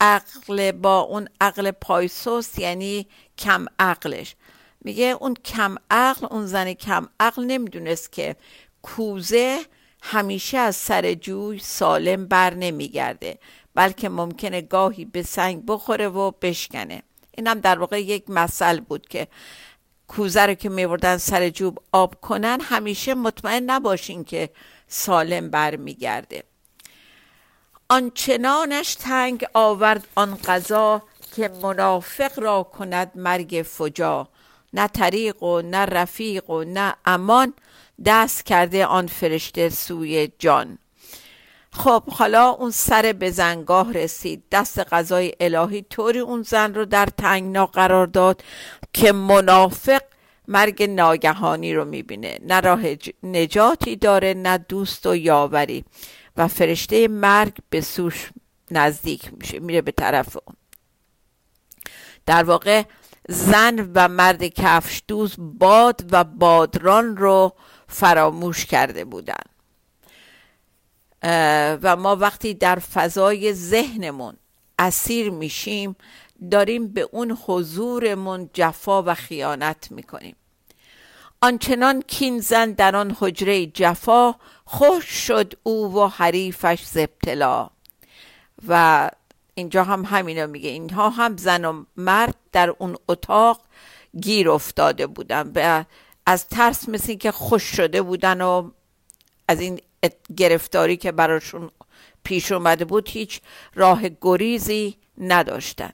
عقل 0.00 0.72
با 0.72 1.00
اون 1.00 1.28
عقل 1.40 1.70
پایسوست 1.70 2.58
یعنی 2.58 3.06
کم 3.38 3.66
عقلش. 3.78 4.36
میگه 4.80 5.04
اون 5.04 5.34
کم 5.34 5.76
عقل 5.90 6.26
اون 6.30 6.46
زن 6.46 6.72
کم 6.72 7.08
عقل 7.20 7.44
نمی‌دونست 7.44 8.12
که 8.12 8.36
کوزه 8.82 9.60
همیشه 10.02 10.58
از 10.58 10.76
سر 10.76 11.14
جوی 11.14 11.58
سالم 11.58 12.26
بر 12.26 12.54
نمیگرده 12.54 13.38
بلکه 13.74 14.08
ممکنه 14.08 14.60
گاهی 14.60 15.04
به 15.04 15.22
سنگ 15.22 15.62
بخوره 15.66 16.08
و 16.08 16.30
بشکنه. 16.30 17.02
اینم 17.36 17.60
در 17.60 17.78
واقع 17.78 18.02
یک 18.02 18.30
مثل 18.30 18.80
بود 18.80 19.08
که 19.08 19.28
کوزه 20.08 20.46
رو 20.46 20.54
که 20.54 20.68
میوردن 20.68 21.16
سر 21.16 21.48
جوب 21.48 21.78
آب 21.92 22.20
کنن 22.20 22.60
همیشه 22.60 23.14
مطمئن 23.14 23.70
نباشین 23.70 24.24
که 24.24 24.50
سالم 24.88 25.50
برمیگرده 25.50 26.42
آنچنانش 27.88 28.94
تنگ 28.94 29.46
آورد 29.54 30.08
آن 30.14 30.34
قضا 30.44 31.02
که 31.36 31.48
منافق 31.62 32.38
را 32.38 32.62
کند 32.62 33.12
مرگ 33.14 33.66
فجا. 33.68 34.28
نه 34.72 34.88
طریق 34.88 35.42
و 35.42 35.60
نه 35.60 35.78
رفیق 35.78 36.50
و 36.50 36.64
نه 36.64 36.94
امان 37.04 37.54
دست 38.04 38.46
کرده 38.46 38.86
آن 38.86 39.06
فرشته 39.06 39.68
سوی 39.68 40.30
جان. 40.38 40.78
خب 41.70 42.02
حالا 42.10 42.48
اون 42.48 42.70
سر 42.70 43.14
به 43.18 43.30
زنگاه 43.30 43.92
رسید. 43.92 44.42
دست 44.52 44.78
غذای 44.78 45.32
الهی 45.40 45.82
طوری 45.82 46.18
اون 46.18 46.42
زن 46.42 46.74
رو 46.74 46.84
در 46.84 47.06
تنگنا 47.06 47.66
قرار 47.66 48.06
داد 48.06 48.42
که 48.92 49.12
منافق 49.12 50.02
مرگ 50.48 50.82
ناگهانی 50.82 51.74
رو 51.74 51.84
می‌بینه. 51.84 52.38
نه 52.46 52.60
راه 52.60 52.80
نجاتی 53.22 53.96
داره 53.96 54.34
نه 54.34 54.58
دوست 54.58 55.06
و 55.06 55.16
یاوری. 55.16 55.84
و 56.36 56.48
فرشته 56.48 57.08
مرگ 57.08 57.56
به 57.70 57.80
سوش 57.80 58.30
نزدیک 58.70 59.30
میشه 59.32 59.58
میره 59.58 59.82
به 59.82 59.92
طرف 59.92 60.36
اون. 60.46 60.56
در 62.26 62.44
واقع 62.44 62.82
زن 63.28 63.90
و 63.94 64.08
مرد 64.08 64.44
کفش 64.44 65.02
دوز 65.08 65.34
باد 65.38 66.04
و 66.12 66.24
بادران 66.24 67.16
رو 67.16 67.52
فراموش 67.88 68.66
کرده 68.66 69.04
بودن. 69.04 69.44
و 71.82 71.96
ما 71.96 72.16
وقتی 72.16 72.54
در 72.54 72.78
فضای 72.78 73.52
ذهنمون 73.52 74.36
اسیر 74.78 75.30
میشیم 75.30 75.96
داریم 76.50 76.88
به 76.88 77.08
اون 77.12 77.38
حضورمون 77.46 78.50
جفا 78.52 79.02
و 79.02 79.14
خیانت 79.14 79.90
می‌کنیم. 79.90 80.36
آنچنان 81.40 82.02
کین 82.02 82.40
زن 82.40 82.72
در 82.72 82.96
آن 82.96 83.16
حجره 83.20 83.66
جفا 83.66 84.34
خوش 84.64 85.04
شد 85.04 85.54
او 85.62 85.94
و 85.94 86.06
حریفش 86.06 86.84
زبتلا 86.84 87.70
و 88.68 89.10
اینجا 89.54 89.84
هم 89.84 90.04
همینو 90.04 90.46
میگه. 90.46 90.70
اینها 90.70 91.10
هم 91.10 91.36
زن 91.36 91.64
و 91.64 91.84
مرد 91.96 92.34
در 92.52 92.70
اون 92.78 92.96
اتاق 93.08 93.60
گیر 94.20 94.50
افتاده 94.50 95.06
بودن. 95.06 95.52
و 95.54 95.84
از 96.28 96.48
ترس 96.48 96.88
مثل 96.88 97.14
که 97.14 97.32
خوش 97.32 97.62
شده 97.62 98.02
بودن 98.02 98.40
و 98.40 98.70
از 99.48 99.60
این 99.60 99.80
گرفتاری 100.36 100.96
که 100.96 101.12
براشون 101.12 101.70
پیش 102.24 102.52
اومده 102.52 102.84
بود 102.84 103.08
هیچ 103.08 103.40
راه 103.74 104.02
گریزی 104.20 104.96
نداشتن. 105.18 105.90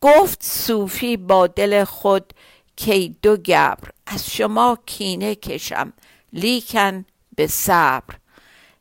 گفت 0.00 0.42
صوفی 0.42 1.16
با 1.16 1.46
دل 1.46 1.84
خود 1.84 2.32
کی 2.76 3.16
دو 3.22 3.36
گبر 3.36 3.90
از 4.06 4.30
شما 4.30 4.78
کینه 4.86 5.34
کشم. 5.34 5.92
لیکن 6.32 7.04
به 7.36 7.46
صبر. 7.46 8.14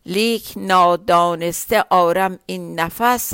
لیک 0.05 0.53
نادانسته 0.55 1.85
آرم 1.89 2.39
این 2.45 2.79
نفس 2.79 3.33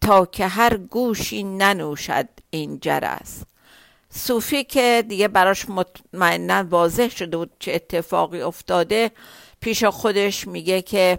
تا 0.00 0.26
که 0.26 0.46
هر 0.46 0.76
گوشی 0.76 1.42
ننوشد 1.42 2.28
این 2.50 2.80
جرس. 2.80 3.42
صوفی 4.16 4.64
که 4.64 5.04
دیگه 5.08 5.28
براش 5.28 5.68
مطمئنا 5.68 6.64
واضح 6.70 7.08
شده 7.08 7.36
بود 7.36 7.50
چه 7.58 7.72
اتفاقی 7.72 8.40
افتاده 8.40 9.10
پیش 9.60 9.84
خودش 9.84 10.46
میگه 10.48 10.82
که 10.82 11.18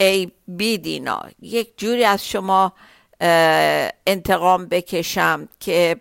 ای 0.00 0.30
بیدینا 0.48 1.22
یک 1.42 1.78
جوری 1.78 2.04
از 2.04 2.28
شما 2.28 2.72
انتقام 4.06 4.66
بکشم 4.66 5.48
که 5.60 5.96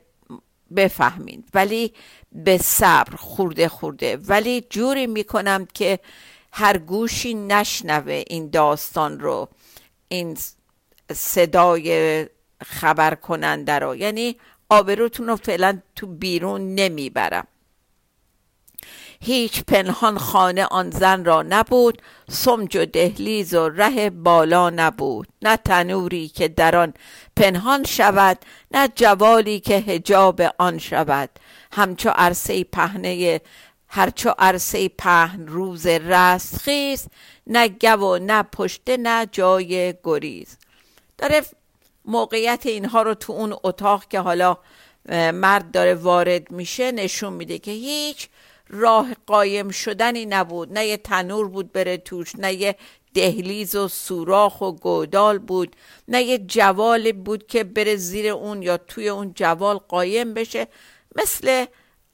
بفهمید 0.75 1.47
ولی 1.53 1.93
به 2.31 2.57
صبر 2.57 3.15
خورده 3.15 3.67
خورده. 3.69 4.17
ولی 4.17 4.61
جوری 4.69 5.07
می‌کنم 5.07 5.67
که 5.73 5.99
هر 6.51 6.77
گوشی 6.77 7.33
نشنوه 7.33 8.23
این 8.27 8.49
داستان 8.49 9.19
رو 9.19 9.49
این 10.07 10.37
صدای 11.13 12.25
خبر 12.65 13.15
کننده 13.15 13.79
رو. 13.79 13.95
یعنی 13.95 14.37
آبروتون 14.69 15.27
رو 15.27 15.35
فعلا 15.35 15.81
تو 16.01 16.07
بیرون 16.07 16.75
نمی‌برم. 16.75 17.47
هیچ 19.21 19.63
پنهان 19.63 20.17
خانه 20.17 20.65
آن 20.65 20.89
زن 20.89 21.25
را 21.25 21.41
نبود 21.41 22.01
سمج 22.29 22.77
و 22.77 22.85
دهلیز 22.85 23.53
و 23.53 23.69
ره 23.69 24.09
بالا 24.09 24.69
نبود. 24.69 25.27
نه 25.41 25.57
تنوری 25.57 26.27
که 26.27 26.47
در 26.47 26.75
آن 26.75 26.93
پنهان 27.35 27.83
شود 27.83 28.37
نه 28.71 28.87
جوالی 28.95 29.59
که 29.59 29.73
هجاب 29.73 30.41
آن 30.57 30.77
شود. 30.77 31.29
همچو 31.71 32.09
عرصه 32.09 32.63
پهنه 32.63 33.41
هرچو 33.87 34.33
عرصه 34.39 34.89
پهن 34.89 35.47
روز 35.47 35.85
رستخیز 35.85 37.07
نه 37.47 37.67
گو 37.67 37.87
و 37.87 38.17
نه 38.17 38.43
پشته 38.43 38.97
نه 38.97 39.25
جای 39.31 39.93
گریز. 40.03 40.57
داره 41.17 41.41
موقعیت 42.05 42.65
اینها 42.65 43.01
رو 43.01 43.13
تو 43.13 43.33
اون 43.33 43.55
اتاق 43.63 44.05
که 44.07 44.19
حالا 44.19 44.57
مرد 45.09 45.71
داره 45.71 45.95
وارد 45.95 46.51
میشه 46.51 46.91
نشون 46.91 47.33
میده 47.33 47.59
که 47.59 47.71
هیچ 47.71 48.29
راه 48.69 49.15
قایم 49.27 49.69
شدنی 49.69 50.25
نبود. 50.25 50.73
نه 50.73 50.85
یه 50.85 50.97
تنور 50.97 51.47
بود 51.47 51.71
بره 51.71 51.97
توش 51.97 52.35
نه 52.35 52.53
یه 52.53 52.75
دهلیز 53.13 53.75
و 53.75 53.87
سوراخ 53.87 54.61
و 54.61 54.71
گودال 54.71 55.39
بود 55.39 55.75
نه 56.07 56.23
یه 56.23 56.37
جوال 56.37 57.11
بود 57.11 57.47
که 57.47 57.63
بره 57.63 57.95
زیر 57.95 58.27
اون 58.27 58.61
یا 58.61 58.77
توی 58.77 59.09
اون 59.09 59.33
جوال 59.35 59.77
قایم 59.77 60.33
بشه. 60.33 60.67
مثل 61.15 61.65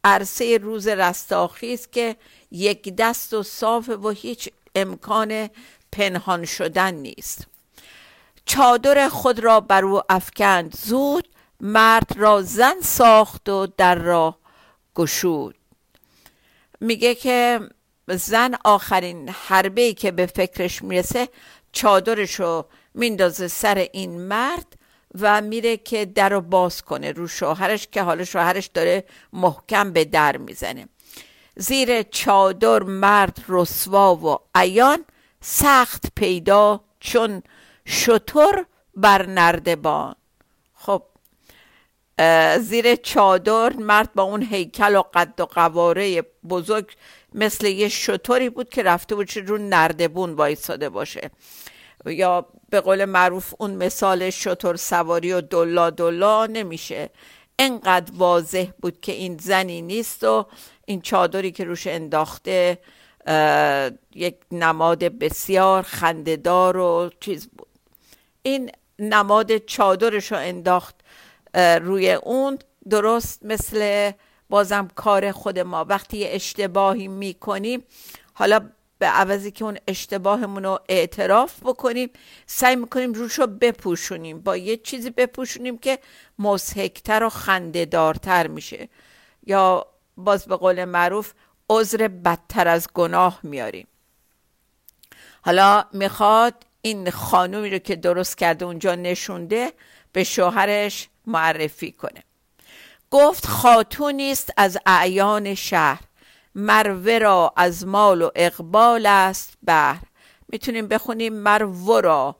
عرصه 0.03 0.57
روز 0.57 0.87
رستاخیز 0.87 1.87
که 1.91 2.15
یک 2.51 2.95
دست 2.95 3.33
و 3.33 3.43
صاف 3.43 3.89
و 3.89 4.09
هیچ 4.09 4.49
امکان 4.75 5.49
پنهان 5.91 6.45
شدن 6.45 6.93
نیست. 6.93 7.47
چادر 8.45 9.09
خود 9.09 9.39
را 9.39 9.59
بر 9.59 9.85
او 9.85 10.01
افکند. 10.09 10.75
زود 10.75 11.27
مرد 11.59 12.13
را 12.17 12.41
زن 12.41 12.75
ساخت 12.81 13.49
و 13.49 13.67
در 13.77 13.95
را 13.95 14.37
گشود. 14.95 15.55
میگه 16.79 17.15
که 17.15 17.59
زن 18.07 18.55
آخرین 18.65 19.29
حربه 19.29 19.93
که 19.93 20.11
به 20.11 20.25
فکرش 20.25 20.81
می‌رسه 20.81 21.29
چادرش 21.71 22.39
رو 22.39 22.65
میندازه 22.93 23.47
سر 23.47 23.87
این 23.93 24.21
مرد 24.21 24.77
و 25.21 25.41
میره 25.41 25.77
که 25.77 26.05
در 26.05 26.29
رو 26.29 26.41
باز 26.41 26.81
کنه 26.81 27.11
رو 27.11 27.27
شوهرش 27.27 27.87
که 27.87 28.01
حالا 28.01 28.23
شوهرش 28.23 28.67
داره 28.67 29.03
محکم 29.33 29.93
به 29.93 30.05
در 30.05 30.37
می‌زنه. 30.37 30.87
زیر 31.55 32.01
چادر 32.01 32.83
مرد 32.83 33.45
رسوا 33.47 34.15
و 34.15 34.37
عیان 34.55 35.05
سخت 35.41 36.05
پیدا 36.15 36.83
چون 36.99 37.43
شطور 37.85 38.65
بر 38.95 39.25
نردبان. 39.25 40.15
زیر 42.59 42.95
چادر 42.95 43.73
مرد 43.73 44.13
با 44.13 44.23
اون 44.23 44.43
هیکل 44.43 44.95
و 44.95 45.03
قد 45.13 45.41
و 45.41 45.45
قواره 45.45 46.21
بزرگ 46.49 46.91
مثل 47.33 47.67
یه 47.67 47.89
شطوری 47.89 48.49
بود 48.49 48.69
که 48.69 48.83
رفته 48.83 49.15
بود 49.15 49.37
رو 49.37 49.57
نردبون 49.57 50.33
وایساده 50.33 50.89
باشه. 50.89 51.29
یا 52.05 52.45
به 52.69 52.81
قول 52.81 53.05
معروف 53.05 53.53
اون 53.59 53.71
مثال 53.71 54.29
شطور 54.29 54.75
سواری 54.75 55.33
و 55.33 55.41
دلا 55.41 55.89
دلا 55.89 56.45
نمیشه. 56.45 57.09
انقدر 57.59 58.11
واضح 58.15 58.65
بود 58.81 59.01
که 59.01 59.11
این 59.11 59.37
زنی 59.37 59.81
نیست 59.81 60.23
و 60.23 60.45
این 60.85 61.01
چادری 61.01 61.51
که 61.51 61.63
روش 61.63 61.87
انداخته 61.87 62.77
یک 64.15 64.35
نماد 64.51 65.03
بسیار 65.03 65.83
خندهدار 65.83 66.77
و 66.77 67.09
چیز 67.19 67.47
بود. 67.47 67.67
این 68.41 68.71
نماد 68.99 69.57
چادرش 69.57 70.31
رو 70.31 70.37
انداخت 70.37 70.95
روی 71.57 72.11
اون 72.11 72.59
درست 72.89 73.45
مثل 73.45 74.11
بازم 74.49 74.87
کار 74.95 75.31
خود 75.31 75.59
ما. 75.59 75.85
وقتی 75.85 76.27
اشتباهی 76.27 77.07
می‌کنیم 77.07 77.83
حالا 78.33 78.69
به 78.99 79.05
عوضی 79.05 79.51
که 79.51 79.65
اون 79.65 79.77
اشتباهمون 79.87 80.63
رو 80.63 80.79
اعتراف 80.89 81.59
بکنیم 81.63 82.09
سعی 82.45 82.75
می‌کنیم 82.75 83.13
روش 83.13 83.39
رو 83.39 83.47
بپوشونیم. 83.47 84.39
با 84.39 84.57
یه 84.57 84.77
چیزی 84.77 85.09
بپوشونیم 85.09 85.77
که 85.77 85.99
مسحکتر 86.39 87.23
و 87.23 87.29
خندهدارتر 87.29 88.47
میشه. 88.47 88.89
یا 89.45 89.87
باز 90.17 90.45
به 90.45 90.55
قول 90.55 90.85
معروف 90.85 91.33
عذر 91.69 92.07
بدتر 92.07 92.67
از 92.67 92.87
گناه 92.93 93.39
میاریم. 93.43 93.87
حالا 95.41 95.85
می‌خواد 95.93 96.53
این 96.81 97.09
خانومی 97.09 97.69
رو 97.69 97.77
که 97.77 97.95
درست 97.95 98.37
کرده 98.37 98.65
اونجا 98.65 98.95
نشونده 98.95 99.73
به 100.11 100.23
شوهرش 100.23 101.09
معرفی 101.27 101.91
کنه. 101.91 102.23
گفت 103.11 103.47
خاتونی 103.47 104.31
است 104.31 104.53
از 104.57 104.77
اعیان 104.85 105.55
شهر. 105.55 106.01
مروه 106.55 107.17
را 107.17 107.53
از 107.55 107.87
مال 107.87 108.21
و 108.21 108.29
اقبال 108.35 109.05
است 109.05 109.53
بهر. 109.63 110.01
می‌تونیم 110.49 110.87
بخونیم 110.87 111.33
مرو 111.33 112.01
را 112.01 112.35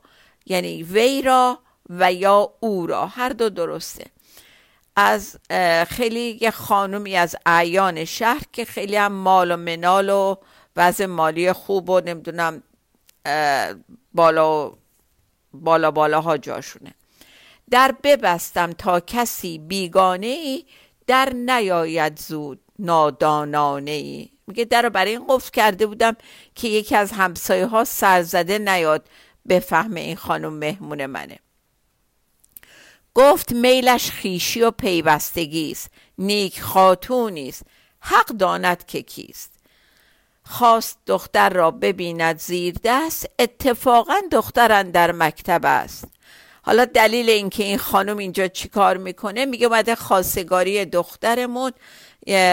یعنی 0.46 0.82
وی 0.82 1.22
را 1.22 1.58
و 1.90 2.12
یا 2.12 2.52
او 2.60 2.86
را. 2.86 3.06
هر 3.06 3.28
دو 3.28 3.48
درسته. 3.48 4.06
از 4.96 5.36
خیلی 5.88 6.38
یه 6.40 6.50
خانومی 6.50 7.16
از 7.16 7.36
اعیان 7.46 8.04
شهر 8.04 8.42
که 8.52 8.64
خیلی 8.64 8.96
هم 8.96 9.12
مال 9.12 9.50
و 9.50 9.56
منال 9.56 10.08
و 10.08 10.36
وضع 10.76 11.06
مالی 11.06 11.52
خوب 11.52 11.90
و 11.90 12.00
نمی‌دونم 12.00 12.62
بالا 14.14 14.72
بالا 15.52 15.90
بالاها 15.90 16.36
جاشونه. 16.36 16.94
در 17.70 17.94
ببستم 18.02 18.72
تا 18.72 19.00
کسی 19.00 19.58
بیگانه 19.58 20.26
ای 20.26 20.64
در 21.06 21.32
نیاید 21.32 22.18
زود 22.18 22.60
نادانانه 22.78 23.90
ای 23.90 24.30
میگه 24.46 24.64
در 24.64 24.82
رو 24.82 24.90
برای 24.90 25.10
این 25.10 25.26
قفل 25.28 25.50
کرده 25.50 25.86
بودم 25.86 26.16
که 26.54 26.68
یکی 26.68 26.96
از 26.96 27.12
همسایه 27.12 27.66
ها 27.66 27.84
سرزده 27.84 28.58
نیاد 28.58 29.08
بفهمه 29.48 30.00
این 30.00 30.16
خانم 30.16 30.52
مهمون 30.52 31.06
منه. 31.06 31.38
گفت 33.14 33.52
میلش 33.52 34.10
خیشی 34.10 34.62
و 34.62 34.70
پیوستگی 34.70 35.70
است 35.70 35.90
نیک 36.18 36.60
خاتونی 36.60 37.48
است 37.48 37.62
حق 38.00 38.26
داند 38.26 38.86
که 38.86 39.02
کیست. 39.02 39.52
خواست 40.44 40.98
دختر 41.06 41.50
را 41.50 41.70
ببیند 41.70 42.38
زیر 42.38 42.74
دست 42.84 43.26
اتفاقا 43.38 44.20
دختران 44.32 44.90
در 44.90 45.12
مکتب 45.12 45.60
است. 45.64 46.04
حالا 46.68 46.84
دلیل 46.84 47.30
اینکه 47.30 47.64
این 47.64 47.78
خانم 47.78 48.16
اینجا 48.16 48.48
چیکار 48.48 48.96
می‌کنه 48.96 49.44
میگه 49.44 49.66
اومده 49.66 49.94
خواستگاری 49.94 50.84
دخترمون 50.84 51.72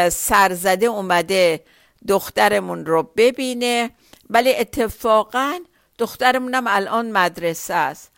سرزده 0.10 0.86
اومده 0.86 1.63
دخترمون 2.08 2.86
رو 2.86 3.04
ببینه. 3.17 3.91
ولی 4.30 4.56
اتفاقا 4.56 5.60
دخترمونم 5.97 6.63
الان 6.67 7.12
مدرسه 7.12 7.73
است. 7.73 8.12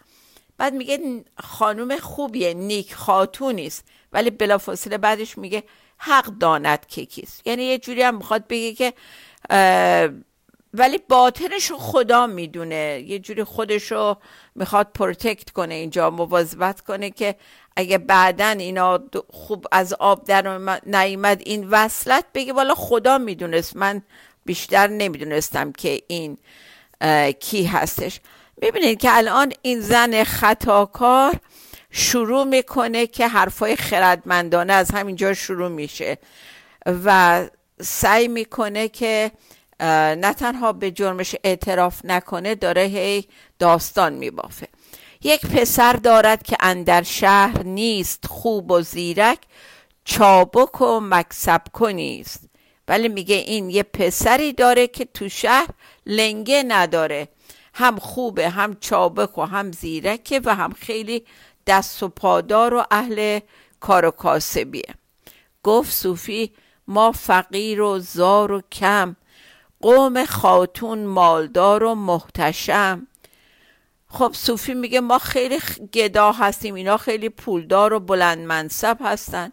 بعد 0.58 0.74
میگه 0.74 1.24
خانم 1.40 1.98
خوبیه 1.98 2.54
نیک 2.54 2.94
خاتونی 2.94 3.68
است. 3.68 3.86
ولی 4.14 4.30
بلافاصله 4.30 4.98
بعدش 4.98 5.38
میگه 5.38 5.64
حق 5.98 6.26
داند 6.26 6.86
که 6.88 7.06
کیست. 7.06 7.48
یعنی 7.48 7.64
یه 7.64 7.78
جوری 7.78 8.02
هم 8.02 8.16
می‌خواد 8.16 8.48
بگه 8.48 8.74
که 8.74 8.94
ولی 10.74 11.00
باطنش 11.10 11.72
رو 11.72 11.78
خدا 11.78 12.28
می‌دونه. 12.28 13.04
یه 13.08 13.20
جوری 13.20 13.44
خودش 13.44 13.92
رو 13.92 14.18
می‌خواد 14.56 14.88
protect 14.94 15.50
کنه 15.50 15.74
اینجا 15.74 16.10
محافظت 16.10 16.82
کنه 16.82 17.10
که 17.10 17.36
اگه 17.76 17.98
بعدا 17.98 18.48
اینا 18.48 19.00
خوب 19.30 19.66
از 19.72 19.94
آب 19.94 20.26
در 20.26 20.58
نیومد 20.86 21.42
این 21.46 21.68
وصلت 21.70 22.26
بگه 22.34 22.54
والا 22.54 22.76
خدا 22.76 23.18
می‌دونست. 23.18 23.76
من 23.76 24.02
بیشتر 24.46 24.88
نمی‌دونستم 24.88 25.72
که 25.72 26.02
این 26.08 26.38
کی 27.40 27.64
هستش. 27.64 28.20
می‌بینید 28.62 29.00
که 29.00 29.18
الان 29.18 29.54
این 29.62 29.80
زن 29.80 30.24
خطاکار 30.24 31.34
شروع 31.92 32.44
می‌کنه 32.44 33.08
که 33.08 33.28
حرفای 33.28 33.76
خردمندانه 33.76 34.74
از 34.74 34.92
همینجا 34.92 35.34
شروع 35.34 35.70
میشه 35.70 36.18
و 36.86 37.46
سعی 37.82 38.28
می‌کنه 38.28 38.90
که 38.90 39.32
نه 39.80 40.34
تنها 40.34 40.74
به 40.74 40.92
جرمش 40.92 41.36
اعتراف 41.44 42.06
نکنه 42.06 42.56
داره 42.56 42.82
هی 42.82 43.28
داستان 43.60 44.14
میبافه. 44.14 44.68
یک 45.24 45.46
پسر 45.46 45.94
دارد 45.94 46.44
که 46.44 46.58
اندر 46.60 47.04
شهر 47.04 47.64
نیست 47.64 48.26
خوب 48.28 48.72
و 48.72 48.82
زیرک 48.82 49.40
چابک 50.06 50.82
و 50.82 51.00
مکسب 51.04 51.62
کنیست 51.74 52.50
ولی 52.88 53.08
میگه 53.08 53.36
این 53.36 53.70
یه 53.70 53.84
پسری 53.84 54.54
داره 54.54 54.88
که 54.88 55.06
تو 55.06 55.30
شهر 55.30 55.70
لنگه 56.06 56.64
نداره. 56.68 57.28
هم 57.74 58.00
خوبه 58.00 58.50
هم 58.50 58.78
چابک 58.80 59.38
و 59.38 59.42
هم 59.42 59.72
زیرکه 59.72 60.42
و 60.46 60.56
هم 60.56 60.74
خیلی 60.74 61.26
دست 61.68 62.04
و 62.04 62.10
پادار 62.10 62.74
و 62.74 62.84
اهل 62.92 63.40
کار 63.80 64.06
و 64.06 64.12
کاسبیه. 64.12 64.94
گفت 65.64 65.94
صوفی 65.94 66.52
ما 66.88 67.12
فقیر 67.12 67.82
و 67.82 68.00
زار 68.00 68.52
و 68.52 68.62
کم 68.72 69.16
قوم 69.82 70.26
خاتون 70.26 71.06
مالدار 71.06 71.84
و 71.84 71.96
محتشم. 71.96 73.08
خب 74.08 74.32
صوفی 74.34 74.74
میگه 74.74 75.02
ما 75.02 75.20
خیلی 75.20 75.60
گدا 75.94 76.32
هستیم 76.32 76.76
اینا 76.76 76.98
خیلی 76.98 77.30
پولدار 77.30 77.94
و 77.94 78.00
بلند 78.00 78.40
منصب 78.40 78.98
هستن. 79.02 79.52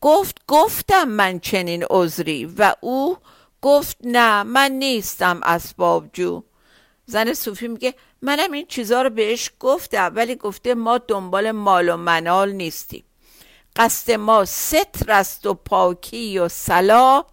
گفت 0.00 0.38
گفتم 0.48 1.08
من 1.08 1.40
چنین 1.40 1.84
عذری. 1.90 2.44
و 2.58 2.74
او 2.80 3.16
گفت 3.62 3.96
نه 4.04 4.42
من 4.42 4.72
نیستم 4.72 5.40
اسباب 5.42 6.10
جو 6.12 6.42
زن 7.06 7.34
صوفی 7.34 7.68
میگه 7.68 7.94
منم 8.22 8.52
این 8.52 8.66
چیزا 8.66 9.02
رو 9.02 9.10
بهش 9.10 9.50
گفتم 9.60 10.12
ولی 10.14 10.34
گفته 10.34 10.74
ما 10.74 10.98
دنبال 10.98 11.50
مال 11.50 11.88
و 11.88 11.96
منال 11.96 12.52
نیستیم. 12.52 13.04
قصد 13.76 14.12
ما 14.12 14.44
ستر 14.44 15.12
است 15.12 15.46
و 15.46 15.54
پاکی 15.54 16.38
و 16.38 16.48
صلاح 16.48 17.24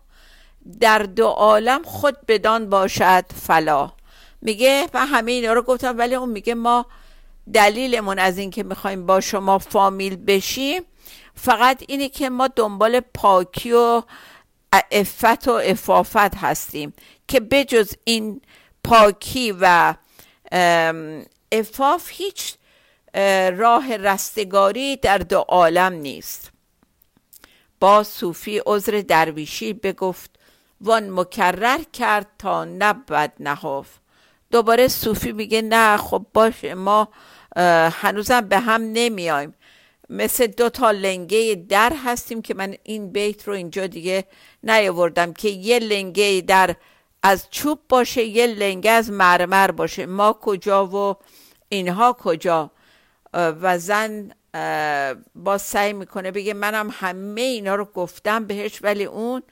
در 0.80 0.99
دو 0.99 1.28
عالم 1.28 1.84
خود 1.84 2.26
بدان 2.28 2.69
باشد 2.69 3.26
فلا 3.36 3.91
میگه 4.41 4.88
و 4.93 5.06
همه 5.06 5.32
اینا 5.32 5.54
رو 5.54 5.62
گفتم 5.62 5.97
ولی 5.97 6.15
اون 6.15 6.30
میگه 6.30 6.54
ما 6.56 6.86
دلیلمون 7.54 8.19
از 8.19 8.38
اینکه 8.38 8.63
می‌خوایم 8.63 9.06
با 9.06 9.21
شما 9.21 9.58
فامیل 9.58 10.15
بشیم 10.15 10.84
فقط 11.36 11.84
اینه 11.88 12.10
که 12.10 12.30
ما 12.30 12.47
دنبال 12.47 12.99
پاکی 12.99 13.71
و 13.71 14.02
افت 14.91 15.47
و 15.47 15.52
افافت 15.52 16.36
هستیم 16.36 16.93
که 17.28 17.39
بجز 17.39 17.93
این 18.04 18.41
پاکی 18.84 19.52
و 19.62 19.93
افاف 21.52 22.10
هیچ 22.10 22.56
راه 23.58 23.97
رستگاری 23.97 24.95
در 24.97 25.17
دو 25.17 25.38
عالم 25.38 25.93
نیست. 25.93 26.52
با 27.80 28.04
صوفی 28.04 28.62
عذر 28.65 29.04
درویشی 29.08 29.73
بگفت 29.73 30.33
وان 30.81 31.09
مکرر 31.09 31.79
کرد 31.93 32.27
تا 32.39 32.65
نبود 32.65 33.31
نهاف 33.39 33.88
دوباره 34.51 34.88
صوفی 34.88 35.31
میگه 35.31 35.62
نه 35.62 35.97
خب 35.97 36.25
باشه 36.33 36.73
ما 36.73 37.07
هنوزم 37.91 38.41
به 38.41 38.59
هم 38.59 38.81
نمیایم. 38.81 39.53
مثل 40.09 40.47
دو 40.47 40.69
تا 40.69 40.91
لنگه 40.91 41.65
در 41.69 41.93
هستیم 42.05 42.41
که 42.41 42.53
من 42.53 42.75
این 42.83 43.12
بیت 43.12 43.47
رو 43.47 43.53
اینجا 43.53 43.88
دیگه 43.88 44.25
نیاوردم 44.63 45.33
که 45.33 45.49
یه 45.49 45.79
لنگه 45.79 46.43
در 46.47 46.75
از 47.23 47.47
چوب 47.51 47.79
باشه 47.89 48.23
یه 48.23 48.47
لنگه 48.47 48.91
از 48.91 49.12
مرمر 49.12 49.71
باشه. 49.71 50.05
ما 50.05 50.33
کجا 50.33 50.88
و 50.88 51.15
اینها 51.69 52.13
کجا؟ 52.13 52.71
و 53.33 53.77
زن 53.77 54.31
با 55.36 55.57
سعی 55.57 55.93
می‌کنه 55.93 56.31
بگه 56.31 56.53
منم 56.53 56.89
همه 56.93 57.41
اینا 57.41 57.75
رو 57.75 57.86
گفتم 57.86 58.45
بهش 58.45 58.79
ولی 58.81 59.03
اون 59.03 59.43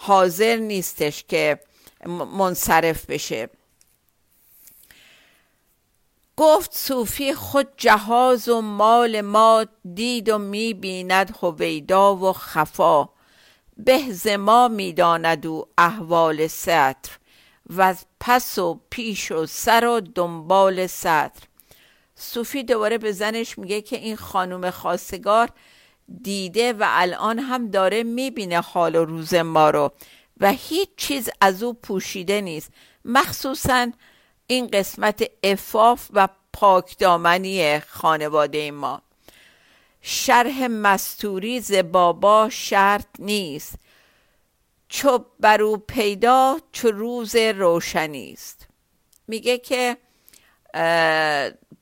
حاضر 0.00 0.56
نیستش 0.56 1.24
که 1.28 1.60
منصرف 2.06 3.06
بشه. 3.06 3.48
گفت 6.36 6.76
صوفی 6.76 7.34
خود 7.34 7.68
جهاز 7.76 8.48
و 8.48 8.60
مال 8.60 9.20
ما 9.20 9.66
دید 9.94 10.28
و 10.28 10.38
می‌بیند 10.38 11.36
هویدا 11.42 12.16
و 12.16 12.32
خفا. 12.32 13.08
به 13.76 14.36
ما 14.36 14.68
می‌داند 14.68 15.46
و 15.46 15.68
احوال 15.78 16.46
سطر 16.46 17.10
و 17.76 17.94
پس 18.20 18.58
و 18.58 18.80
پیش 18.90 19.32
و 19.32 19.46
سر 19.46 19.86
و 19.86 20.00
دنبال 20.00 20.86
سطر. 20.86 21.42
صوفی 22.14 22.62
دوباره 22.62 22.98
به 22.98 23.12
زنش 23.12 23.58
میگه 23.58 23.80
که 23.80 23.96
این 23.96 24.16
خانم 24.16 24.70
خواستگار 24.70 25.50
دیده 26.22 26.72
و 26.72 26.84
الان 26.86 27.38
هم 27.38 27.70
داره 27.70 28.02
می‌بینه 28.02 28.60
حال 28.60 28.96
و 28.96 29.04
روز 29.04 29.34
ما 29.34 29.70
رو. 29.70 29.92
و 30.40 30.52
هیچ 30.52 30.88
چیز 30.96 31.30
از 31.40 31.62
او 31.62 31.74
پوشیده 31.74 32.40
نیست. 32.40 32.72
مخصوصا 33.04 33.92
این 34.46 34.66
قسمت 34.66 35.30
افاف 35.42 36.08
و 36.12 36.28
پاکدامنی 36.52 37.80
خانواده 37.80 38.70
ما. 38.70 39.02
شرح 40.02 40.66
مستوری 40.66 41.60
ز 41.60 41.72
بابا 41.72 42.48
شرط 42.50 43.06
نیست. 43.18 43.74
چو 44.88 45.24
بر 45.40 45.62
او 45.62 45.76
پیدا 45.76 46.58
چو 46.72 46.90
روز 46.90 47.36
روشنی 47.36 48.32
است. 48.32 48.68
میگه 49.26 49.58
که 49.58 49.96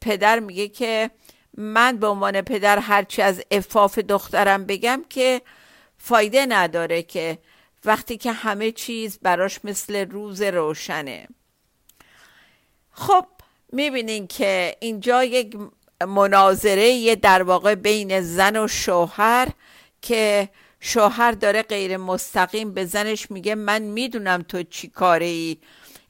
پدر 0.01 0.41
میگه 0.41 0.69
که 0.69 1.11
من 1.57 1.97
به 1.97 2.07
عنوان 2.07 2.43
پدر 2.43 2.79
هرچی 2.79 3.23
از 3.23 3.43
افاف 3.51 3.99
دخترم 3.99 4.65
بگم 4.65 5.05
که 5.11 5.43
فایده 5.99 6.47
نداره 6.47 7.03
که 7.03 7.39
وقتی 7.85 8.17
که 8.17 8.33
همه 8.33 8.73
چیز 8.73 9.19
براش 9.23 9.61
مثل 9.65 10.11
روز 10.11 10.43
روشنه. 10.43 11.29
خب 12.91 13.27
می‌بینین 13.73 14.27
که 14.27 14.77
اینجا 14.81 15.25
یک 15.25 15.57
مناظره 16.09 16.89
یه 16.89 17.17
در 17.17 17.43
واقع 17.43 17.75
بین 17.75 18.21
زن 18.21 18.57
و 18.57 18.69
شوهر 18.69 19.49
که 20.03 20.49
شوهر 20.81 21.33
داره 21.33 21.63
غیر 21.63 21.97
مستقیم 21.97 22.75
به 22.75 22.85
زنش 22.85 23.31
میگه 23.31 23.55
من 23.55 23.83
می‌دونم 23.83 24.43
تو 24.43 24.63
چی 24.63 24.89
کاره 24.89 25.27
ای 25.27 25.57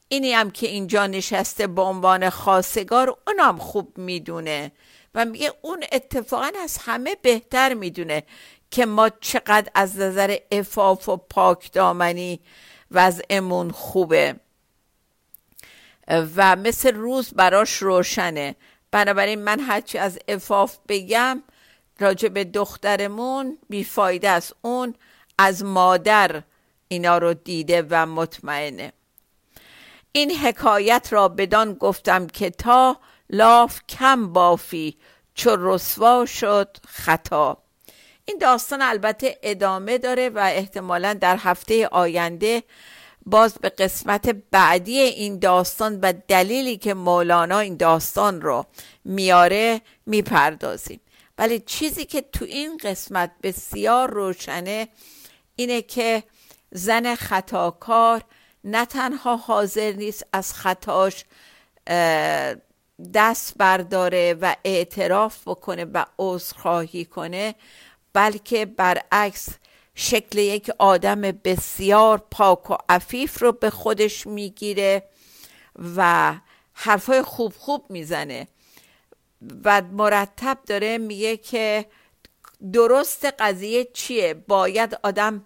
اینی 0.08 0.32
هم 0.32 0.50
که 0.50 0.66
اینجا 0.66 1.06
نشسته 1.06 1.66
به 1.66 1.82
عنوان 1.82 2.30
خاصگار 2.30 3.16
اونم 3.26 3.58
خوب 3.58 3.98
می‌دونه. 3.98 4.72
و 5.16 5.24
میگه 5.24 5.52
اون 5.62 5.84
اتفاقا 5.92 6.50
از 6.62 6.78
همه 6.78 7.16
بهتر 7.22 7.74
می‌دونه 7.74 8.22
که 8.70 8.86
ما 8.86 9.08
چقدر 9.08 9.70
از 9.74 9.98
نظر 9.98 10.36
افاف 10.52 11.08
و 11.08 11.16
پاک 11.16 11.72
دامنی 11.72 12.40
وضعمون 12.90 13.70
خوبه. 13.70 14.36
و 16.08 16.56
مثل 16.56 16.94
روز 16.94 17.34
براش 17.34 17.72
روشنه. 17.72 18.56
بنابراین 18.90 19.38
من 19.38 19.60
هرچی 19.60 19.98
از 19.98 20.18
افاف 20.28 20.76
بگم 20.88 21.42
راجع 22.00 22.28
به 22.28 22.44
دخترمون 22.44 23.58
بیفایده 23.68 24.30
است. 24.30 24.54
اون 24.62 24.94
از 25.38 25.64
مادر 25.64 26.42
اینا 26.88 27.18
رو 27.18 27.34
دیده 27.34 27.86
و 27.90 28.06
مطمئنه. 28.06 28.92
این 30.12 30.30
حکایت 30.30 31.08
را 31.10 31.28
بدان 31.28 31.74
گفتم 31.74 32.26
که 32.26 32.50
تا 32.50 32.98
لاف 33.30 33.80
کم 33.88 34.32
بافی 34.32 34.96
چو 35.34 35.56
رسوا 35.58 36.26
شد 36.26 36.76
خطا. 36.88 37.58
این 38.24 38.38
داستان 38.38 38.82
البته 38.82 39.38
ادامه 39.42 39.98
داره 39.98 40.28
و 40.28 40.38
احتمالا 40.38 41.14
در 41.14 41.36
هفته 41.36 41.86
آینده 41.86 42.62
باز 43.26 43.54
به 43.54 43.68
قسمت 43.68 44.28
بعدی 44.50 44.98
این 44.98 45.38
داستان 45.38 46.00
و 46.00 46.12
دلیلی 46.28 46.76
که 46.76 46.94
مولانا 46.94 47.58
این 47.58 47.76
داستان 47.76 48.40
رو 48.40 48.66
میاره 49.04 49.80
می‌پردازیم. 50.06 51.00
ولی 51.38 51.58
چیزی 51.60 52.04
که 52.04 52.22
تو 52.22 52.44
این 52.44 52.76
قسمت 52.76 53.30
بسیار 53.42 54.10
روشنه 54.10 54.88
اینه 55.56 55.82
که 55.82 56.22
زن 56.70 57.14
خطاکار 57.14 58.22
نه 58.64 58.86
تنها 58.86 59.36
حاضر 59.36 59.92
نیست 59.92 60.26
از 60.32 60.54
خطاش 60.54 61.24
دست 63.14 63.54
برداره 63.58 64.34
و 64.40 64.56
اعتراف 64.64 65.48
بکنه 65.48 65.84
و 65.84 66.04
عذرخواهی 66.18 67.04
کنه 67.04 67.54
بلکه 68.12 68.66
برعکس 68.66 69.48
شکل 69.94 70.38
یک 70.38 70.70
آدم 70.78 71.20
بسیار 71.20 72.24
پاک 72.30 72.70
و 72.70 72.76
عفیف 72.88 73.42
رو 73.42 73.52
به 73.52 73.70
خودش 73.70 74.26
می‌گیره 74.26 75.02
و 75.96 76.34
حرفای 76.72 77.22
خوب 77.22 77.52
خوب 77.58 77.86
می‌زنه. 77.90 78.48
و 79.64 79.82
مرتب 79.82 80.58
داره 80.66 80.98
میگه 80.98 81.36
که 81.36 81.86
درست 82.72 83.24
قضیه 83.38 83.84
چیه؟ 83.84 84.34
باید 84.34 84.98
آدم 85.02 85.44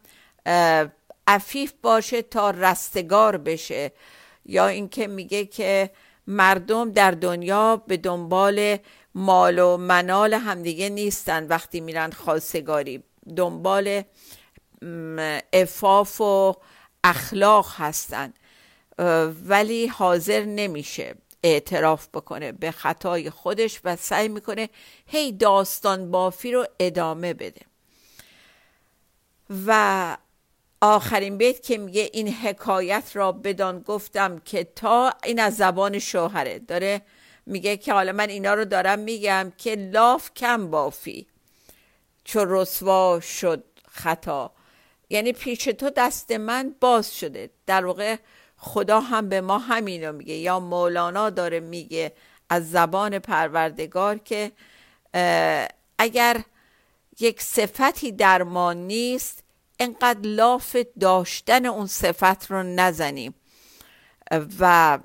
عفیف 1.27 1.73
باشه 1.83 2.23
تا 2.23 2.51
رستگار 2.51 3.37
بشه. 3.37 3.93
یا 4.47 4.67
اینکه 4.67 5.07
میگه 5.07 5.45
که 5.47 5.91
مردم 6.31 6.93
در 6.93 7.11
دنیا 7.11 7.77
به 7.77 7.97
دنبال 7.97 8.77
مال 9.15 9.59
و 9.59 9.77
منال 9.77 10.35
همدیگه 10.35 10.89
نیستن 10.89 11.47
وقتی 11.47 11.81
میرن 11.81 12.11
خواستگاری. 12.11 13.03
دنبال 13.37 14.03
افاف 15.53 16.21
و 16.21 16.57
اخلاق 17.05 17.67
هستن. 17.77 18.33
ولی 19.47 19.87
حاضر 19.87 20.45
نمیشه 20.45 21.15
اعتراف 21.43 22.09
بکنه 22.09 22.53
به 22.53 22.71
خطای 22.71 23.31
خودش 23.31 23.81
و 23.85 23.97
سعی 23.97 24.29
می‌کنه 24.29 24.69
هی 25.07 25.33
داستان 25.33 26.11
بافی 26.11 26.53
رو 26.53 26.67
ادامه 26.81 27.35
بده. 27.35 27.61
و 29.67 30.17
آخرین 30.81 31.39
بیت 31.39 31.63
که 31.63 31.79
میگه 31.79 32.11
این 32.13 32.29
حکایت 32.29 33.11
را 33.15 33.33
بدان 33.33 33.81
گفتم 33.81 34.39
که 34.39 34.65
تا 34.65 35.13
این 35.25 35.41
از 35.41 35.57
زبان 35.57 35.99
شوهره. 35.99 36.59
داره 36.59 37.03
میگه 37.47 37.77
که 37.77 37.93
حالا 37.93 38.13
من 38.13 38.29
اینا 38.29 38.55
رو 38.55 38.65
دارم 38.65 38.99
میگم 38.99 39.53
که 39.59 39.75
لاف 39.75 40.31
کم 40.37 40.71
بافی 40.71 41.27
چو 42.25 42.45
رسوا 42.49 43.21
شد 43.21 43.65
خطا. 43.89 44.53
یعنی 45.11 45.33
پیش 45.33 45.65
تو 45.65 45.91
دست 45.91 46.33
من 46.33 46.75
باز 46.81 47.19
شده. 47.19 47.51
در 47.67 47.85
واقع 47.85 48.17
خدا 48.57 49.01
هم 49.01 49.29
به 49.29 49.41
ما 49.41 49.59
همینو 49.59 50.13
میگه. 50.13 50.35
یا 50.35 50.61
مولانا 50.61 51.31
داره 51.31 51.61
میگه 51.61 52.13
از 52.49 52.71
زبان 52.71 53.19
پروردگار 53.19 54.19
که 54.19 54.53
اگر 55.99 56.45
یک 57.21 57.43
صفتی 57.43 58.13
در 58.13 58.43
ما 58.43 58.73
نیست 58.73 59.40
انقدر 59.81 60.21
لاف 60.29 60.77
داشتن 61.01 61.67
اون 61.67 61.87
صفت 61.87 62.51
رو 62.51 62.63
نزنیم. 62.63 63.35
و 64.61 64.99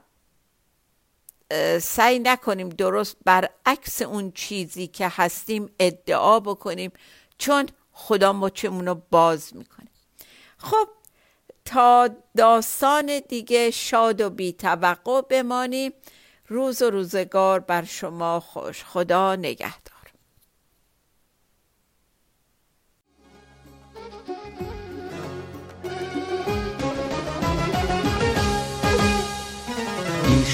سعی 1.81 2.19
نکنیم 2.19 2.69
درست 2.69 3.17
برعکس 3.25 4.01
اون 4.01 4.31
چیزی 4.31 4.87
که 4.87 5.07
هستیم 5.11 5.69
ادعا 5.79 6.39
بکنیم 6.39 6.91
چون 7.37 7.69
خدا 7.91 8.33
مچمون 8.33 8.87
رو 8.87 9.01
باز 9.11 9.55
می‌کنه. 9.55 9.87
خب 10.57 10.87
تا 11.65 12.09
داستان 12.37 13.19
دیگه 13.29 13.71
شاد 13.71 14.21
و 14.21 14.29
بی 14.29 14.53
توقع 14.53 15.21
بمانیم 15.21 15.93
روز 16.47 16.81
و 16.81 16.89
روزگار 16.89 17.59
بر 17.59 17.83
شما 17.83 18.39
خوش. 18.39 18.83
خدا 18.83 19.35
نگهدار. 19.35 19.94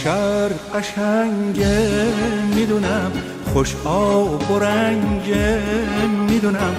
شهر 0.04 0.50
قشنگه 0.74 2.14
می‌دونم 2.56 3.12
خوش 3.54 3.76
آب 3.86 4.52
و 4.52 4.60
رنگه 4.60 5.62
می‌دونم 6.30 6.76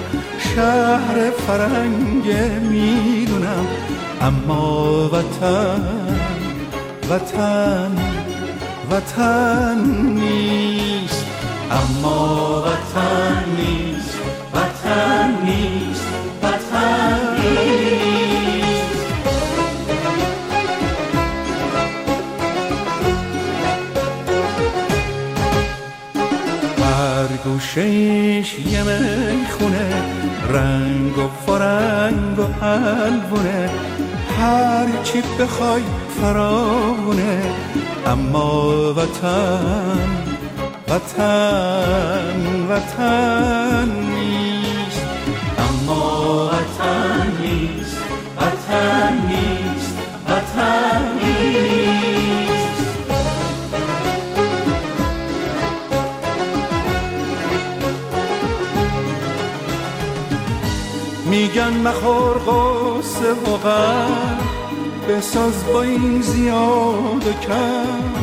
شهر 0.55 1.29
فرنگه 1.47 2.59
می‌دونم 2.59 3.67
اما 4.21 5.09
وطن 5.09 5.81
وطن 7.09 7.91
وطن 8.91 9.77
نیست 10.05 11.25
اما 11.71 12.61
وطن 12.61 13.43
نیست 13.57 14.17
وطن 14.53 15.33
نیست 15.45 16.07
وطن 16.43 18.12
گوشش 27.75 28.59
یه 28.59 28.83
می‌خونه 28.83 29.93
رنگ 30.49 31.17
و 31.17 31.27
فرنگ 31.45 32.39
و 32.39 32.43
حلونه 32.65 33.69
هر 34.39 34.87
چی 35.03 35.21
بخوای 35.39 35.81
فراونه 36.21 37.41
اما 38.05 38.93
وطن 38.93 40.09
وطن 40.89 42.65
وطن 42.69 43.89
نیست. 43.89 45.05
اما 45.57 46.45
وطن 46.45 47.31
نیست 47.41 47.97
وطن 48.37 49.13
نیست 49.27 49.97
وطن 50.27 51.12
میگن 61.53 61.77
مخور 61.87 62.37
قصه 62.37 63.31
و 63.31 63.57
غم. 63.57 64.37
بساز 65.09 65.65
با 65.73 65.81
این 65.81 66.21
زیاد 66.21 67.39
کم. 67.47 68.13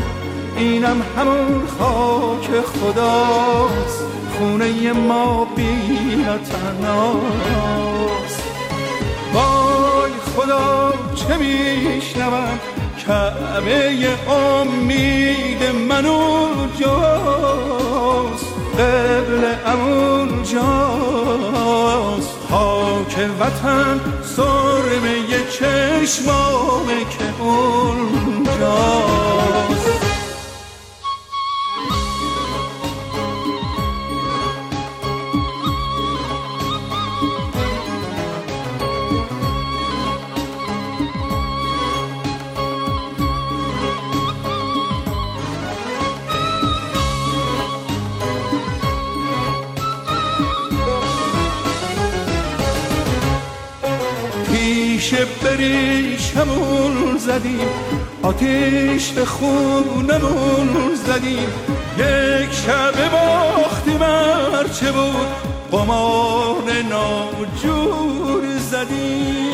اینم 0.57 1.03
همون 1.17 1.67
خاک 1.79 2.61
خداست. 2.61 4.05
خونه 4.39 4.93
ما 4.93 5.49
تناست 6.51 7.23
وای 9.35 10.13
خدا 10.37 10.93
چه 11.15 11.37
میشنوم؟ 11.37 12.59
کعبه 13.07 14.09
امید 14.31 15.63
من 15.89 16.07
اونجاست 16.07 16.91
قبل 18.79 19.45
اونجاست 19.67 20.10
خاک 23.21 23.41
وطن 23.41 24.01
سرمه 24.25 25.45
چشمامه 25.51 27.05
که 27.05 27.43
اونجاست 27.43 29.20
بریشمون 55.61 57.19
زدیم 57.19 57.69
آتیش 58.23 59.09
به 59.09 59.25
خونمون 59.25 60.95
زدیم. 61.07 61.49
یک 61.99 62.53
شب 62.53 63.11
باختیم 63.11 64.03
هرچه 64.03 64.93
بود 64.93 65.27
قمان 65.73 66.65
ناجور 66.91 68.43
زدیم. 68.71 69.50